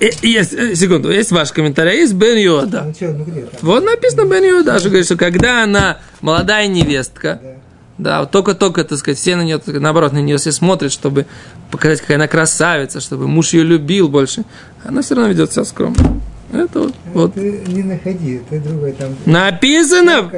э, 0.00 0.10
есть, 0.20 0.52
э, 0.52 0.74
секунду, 0.74 1.10
есть 1.10 1.32
ваш 1.32 1.50
комментарий, 1.52 2.00
есть 2.00 2.12
Бен 2.12 2.36
Йода. 2.36 2.92
Ну 3.00 3.08
ну? 3.16 3.46
Вот 3.62 3.84
написано 3.86 4.26
Бен 4.26 4.44
Йода, 4.44 4.78
что 4.78 4.90
говорит, 4.90 5.06
что 5.06 5.16
когда 5.16 5.62
она 5.62 5.96
молодая 6.20 6.68
невестка, 6.68 7.40
Да. 7.42 7.54
Да, 7.96 8.20
вот 8.20 8.30
только-только, 8.30 8.84
так 8.84 8.98
сказать, 8.98 9.18
все 9.18 9.34
на 9.34 9.44
нее, 9.44 9.60
наоборот, 9.64 10.12
на 10.12 10.18
нее 10.18 10.36
все 10.36 10.52
смотрят, 10.52 10.92
чтобы 10.92 11.24
показать, 11.70 12.02
какая 12.02 12.18
она 12.18 12.28
красавица, 12.28 13.00
чтобы 13.00 13.26
муж 13.28 13.54
ее 13.54 13.64
любил 13.64 14.08
больше. 14.08 14.44
Она 14.84 15.00
все 15.00 15.14
равно 15.14 15.30
ведет 15.30 15.52
себя 15.52 15.64
скромно. 15.64 16.20
Это 16.52 16.87
вот. 17.18 17.34
Ты 17.34 17.62
не 17.66 17.82
находи, 17.82 18.40
ты 18.48 18.60
другой 18.60 18.92
там. 18.92 19.16
Написано. 19.26 20.30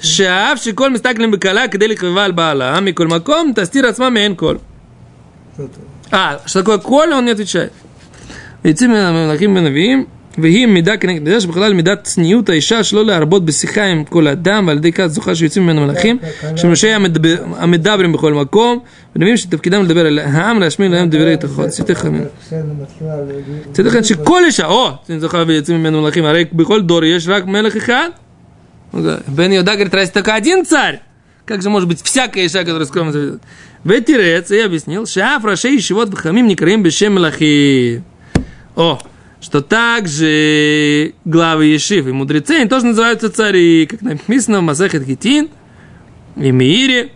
Шаав, 0.00 0.62
шиколь, 0.62 0.92
мистаклим 0.92 1.30
бекала, 1.30 1.68
кдели 1.68 1.94
хвиваль 1.94 2.32
баала. 2.32 2.74
Ами 2.76 2.92
коль 2.92 3.08
маком, 3.08 3.52
тастир 3.52 3.84
ацма 3.84 4.08
мейн 4.08 4.34
коль. 4.34 4.58
А, 6.10 6.40
что 6.46 6.60
такое 6.60 6.78
коль, 6.78 7.12
он 7.12 7.26
не 7.26 7.32
отвечает. 7.32 7.72
Идти 8.62 8.86
э, 8.86 8.88
мы 8.88 9.26
на 9.26 9.34
мы 9.34 9.36
Бенавиим, 9.36 10.08
והיא 10.37 10.65
מידה 10.65 10.97
כנגד 10.97 11.21
מידה 11.21 11.41
שבכלל 11.41 11.73
מידת 11.73 12.03
צניעות 12.03 12.49
האישה 12.49 12.83
שלא 12.83 13.05
להרבות 13.05 13.45
בשיחה 13.45 13.83
עם 13.83 14.03
כל 14.03 14.27
אדם 14.27 14.67
ועל 14.67 14.77
ידי 14.77 14.91
כך 14.91 15.05
זוכה 15.05 15.35
שיוצאים 15.35 15.63
ממנו 15.63 15.81
מלאכים 15.81 16.17
שמשה 16.55 16.97
המדברים 17.57 18.13
בכל 18.13 18.33
מקום 18.33 18.79
ונביאים 19.15 19.37
שתפקידם 19.37 19.83
לדבר 19.83 20.07
אל 20.07 20.19
העם 20.19 20.59
להשמיע 20.59 20.89
להם 20.89 21.09
דברי 21.09 21.37
תחות 21.37 21.67
צאתי 21.67 21.95
חמים 21.95 22.23
совершенно 22.49 22.73
מתחילה... 22.81 23.13
צאתי 23.71 23.89
לכם 23.89 24.03
שכל 24.03 24.45
אישה, 24.45 24.65
או, 24.65 24.91
זוכה 25.19 25.43
ויוצאים 25.47 25.79
ממנו 25.79 26.01
מלאכים 26.01 26.25
הרי 26.25 26.45
בכל 26.53 26.81
דור 26.81 27.03
יש 27.03 27.27
רק 27.27 27.45
מלך 27.45 27.75
אחד 27.75 28.09
בן 29.27 29.51
יהודה 29.51 29.75
говорит, 29.75 29.93
раз 29.93 30.09
только 30.11 30.35
один 30.35 30.65
царь 30.65 30.99
как 31.45 31.61
же 31.61 31.69
может 31.69 31.89
быть 31.89 32.01
всякая 32.01 32.45
иша, 32.45 32.59
которая 32.59 32.85
скромно 32.85 33.11
заведет? 33.11 33.41
Ветерец, 33.83 34.49
я 34.49 34.65
объяснил, 34.65 35.05
шаф 35.05 35.43
рашей 35.43 35.79
щевот 35.81 36.13
вхамим 36.13 36.47
не 36.47 36.55
краим 36.55 36.83
бешем 36.83 37.15
мелахи. 37.15 38.01
О, 38.75 38.99
что 39.40 39.60
также 39.60 41.14
главы 41.24 41.66
Ешив 41.66 42.06
и 42.06 42.12
мудрецы, 42.12 42.52
они 42.52 42.68
тоже 42.68 42.86
называются 42.86 43.30
цари, 43.30 43.86
как 43.86 44.02
написано 44.02 44.60
в 44.60 44.62
Масахет 44.62 45.04
Гитин 45.04 45.48
и 46.36 46.50
Мире. 46.50 47.12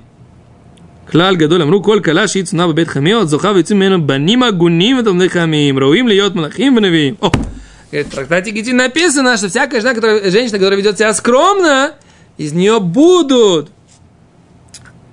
Клал 1.11 1.37
гадолем 1.37 1.69
ру 1.71 1.83
кол 1.83 2.01
калаш 2.01 2.37
яйцу 2.37 2.57
на 2.57 2.73
бет 2.73 2.89
хамиот, 2.89 3.29
зоха 3.29 3.53
вейцу 3.53 3.75
мену 3.75 3.99
баним 3.99 4.45
агуним 4.45 5.01
и 5.01 5.03
томны 5.03 5.29
хамиим, 5.29 5.79
рауим 5.79 6.09
льет 6.09 6.35
малахим 6.35 6.77
ванавиим. 6.77 7.19
О, 7.21 7.31
в 7.31 8.05
трактате 8.05 8.51
Гитин 8.51 8.79
написано, 8.79 9.37
что 9.37 9.49
всякая 9.49 9.81
жена, 9.81 9.95
которая, 9.95 10.31
женщина, 10.31 10.59
которая 10.59 10.79
ведет 10.79 10.97
себя 10.97 11.13
скромно, 11.13 11.97
из 12.39 12.53
нее 12.53 12.81
будут 12.81 13.71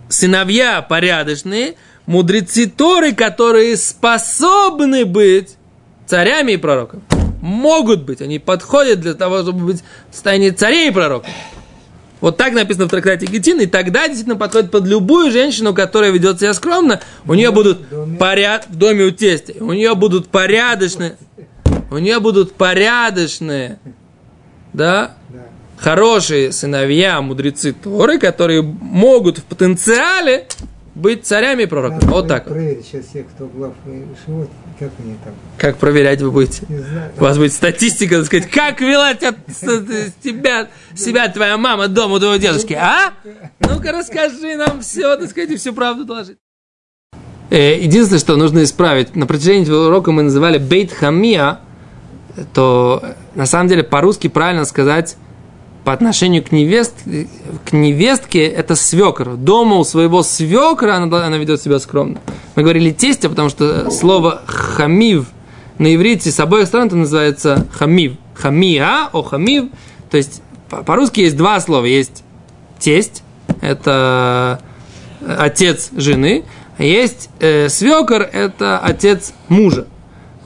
сыновья 0.08 0.82
порядочные, 0.82 1.76
мудрецы 2.06 2.68
Торы, 2.68 3.12
которые 3.12 3.76
способны 3.76 5.06
быть 5.06 5.58
царями 6.10 6.54
и 6.54 6.58
пророками. 6.58 7.04
Могут 7.42 8.04
быть, 8.04 8.22
они 8.22 8.40
подходят 8.40 9.00
для 9.00 9.14
того, 9.14 9.44
чтобы 9.44 9.66
быть 9.68 9.84
в 10.10 10.14
состоянии 10.16 10.50
царей 10.50 10.90
и 10.90 10.92
пророков. 10.92 11.30
Вот 12.20 12.36
так 12.36 12.52
написано 12.54 12.88
в 12.88 12.90
трактате 12.90 13.28
Гетин, 13.28 13.62
и 13.62 13.66
тогда 13.66 14.08
действительно 14.08 14.36
подходит 14.36 14.72
под 14.72 14.86
любую 14.88 15.32
женщину, 15.32 15.74
которая 15.74 16.12
ведет 16.12 16.40
себя 16.40 16.54
скромно. 16.54 17.00
У 17.26 17.34
нее 17.36 17.52
будут 17.52 17.80
поряд 18.18 18.66
в 18.68 18.76
доме 18.76 19.06
у 19.06 19.12
тестя, 19.12 19.54
у 19.62 19.72
нее 19.72 19.96
будут 19.96 20.28
порядочные, 20.28 21.16
у 21.92 21.98
нее 22.00 22.20
будут 22.20 22.54
порядочные, 22.56 23.80
да, 24.74 25.16
Да. 25.30 25.40
хорошие 25.78 26.52
сыновья, 26.52 27.22
мудрецы 27.22 27.72
Торы, 27.72 28.18
которые 28.20 28.64
могут 28.64 29.38
в 29.38 29.44
потенциале 29.46 30.48
быть 31.00 31.26
царями 31.26 31.64
и 31.64 31.66
пророками. 31.66 32.00
Надо 32.02 32.12
Вот 32.14 32.28
так. 32.28 32.46
Проверить 32.46 32.86
сейчас 32.86 33.06
всех, 33.06 33.28
кто 33.28 33.46
глав 33.48 33.74
живот, 34.26 34.50
как 34.80 34.92
они 35.00 35.16
там. 35.24 35.34
Как 35.58 35.78
проверять 35.78 36.22
вы 36.22 36.32
будете? 36.32 36.64
Не 36.70 36.80
знаю. 36.80 37.12
У 37.18 37.22
вас 37.22 37.38
будет 37.38 37.54
статистика, 37.54 38.18
так 38.18 38.26
сказать, 38.26 38.50
как 38.50 38.82
вела 38.82 39.14
тебя, 39.14 39.34
с- 39.48 40.12
тебя, 40.24 40.68
себя 40.96 41.28
твоя 41.30 41.58
мама 41.58 41.88
дома 41.88 42.16
у 42.16 42.20
твоего 42.20 42.36
дедушки, 42.38 42.74
а? 42.74 43.14
Ну-ка 43.60 43.92
расскажи 43.92 44.56
нам 44.56 44.82
все, 44.82 45.16
так 45.18 45.30
сказать, 45.30 45.52
и 45.52 45.56
всю 45.56 45.74
правду 45.74 46.06
доложи. 46.06 46.38
Э, 47.50 47.80
Единственное, 47.80 48.20
что 48.20 48.36
нужно 48.36 48.64
исправить, 48.64 49.16
на 49.16 49.26
протяжении 49.26 49.64
этого 49.64 49.88
урока 49.88 50.12
мы 50.12 50.24
называли 50.24 50.58
бейт 50.60 50.92
хамия, 50.94 51.60
то 52.54 53.00
э, 53.04 53.14
на 53.36 53.46
самом 53.46 53.68
деле 53.70 53.84
по-русски 53.84 54.28
правильно 54.28 54.66
сказать 54.66 55.18
по 55.84 55.94
отношению 55.94 56.44
к, 56.44 56.52
невест, 56.52 56.96
к 57.66 57.72
невестке 57.72 58.46
это 58.46 58.76
свекр. 58.76 59.36
Дома 59.36 59.78
у 59.78 59.84
своего 59.84 60.24
свекра 60.24 60.96
она, 60.96 61.26
она 61.26 61.38
ведет 61.38 61.62
себя 61.62 61.80
скромно. 61.80 62.20
Мы 62.56 62.64
говорили 62.64 62.92
тестя, 62.92 63.30
потому 63.30 63.50
что 63.50 63.90
слово 63.90 64.42
хамив 64.46 65.28
на 65.78 65.96
иврите 65.96 66.32
с 66.32 66.40
обоих 66.40 66.68
сторон 66.68 66.88
это 66.88 66.96
называется 66.98 67.66
хамив. 67.72 68.14
Хамия, 68.36 69.10
о 69.12 69.24
хамив. 69.24 69.66
То 70.10 70.18
есть 70.18 70.42
по- 70.70 70.84
по-русски 70.84 71.22
есть 71.22 71.38
два 71.38 71.60
слова. 71.60 71.86
Есть 71.86 72.24
тесть, 72.80 73.24
это 73.62 74.62
э, 75.22 75.36
отец 75.38 75.90
жены, 75.96 76.44
а 76.78 76.84
есть 76.84 77.30
э, 77.40 77.70
свекор, 77.70 78.22
это 78.22 78.80
отец 78.80 79.34
мужа. 79.48 79.88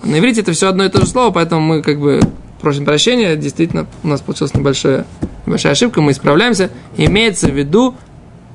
На 0.04 0.20
иврите 0.20 0.42
это 0.42 0.52
все 0.52 0.68
одно 0.68 0.84
и 0.86 0.90
то 0.90 1.02
же 1.02 1.08
слово, 1.08 1.32
поэтому 1.32 1.62
мы 1.62 1.82
как 1.82 2.00
бы 2.00 2.20
просим 2.64 2.86
прощения, 2.86 3.36
действительно 3.36 3.86
у 4.04 4.08
нас 4.08 4.22
получилась 4.22 4.56
небольшая, 4.56 5.06
небольшая 5.46 5.74
ошибка, 5.74 6.02
мы 6.02 6.12
исправляемся. 6.12 6.72
Имеется 6.98 7.48
в 7.48 7.56
виду 7.56 7.96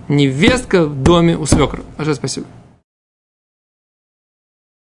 невестка 0.09 0.87
в 0.87 1.03
доме 1.03 1.37
у 1.37 1.47
свекра. 1.47 1.83
Большое 1.97 2.16
спасибо. 2.16 2.47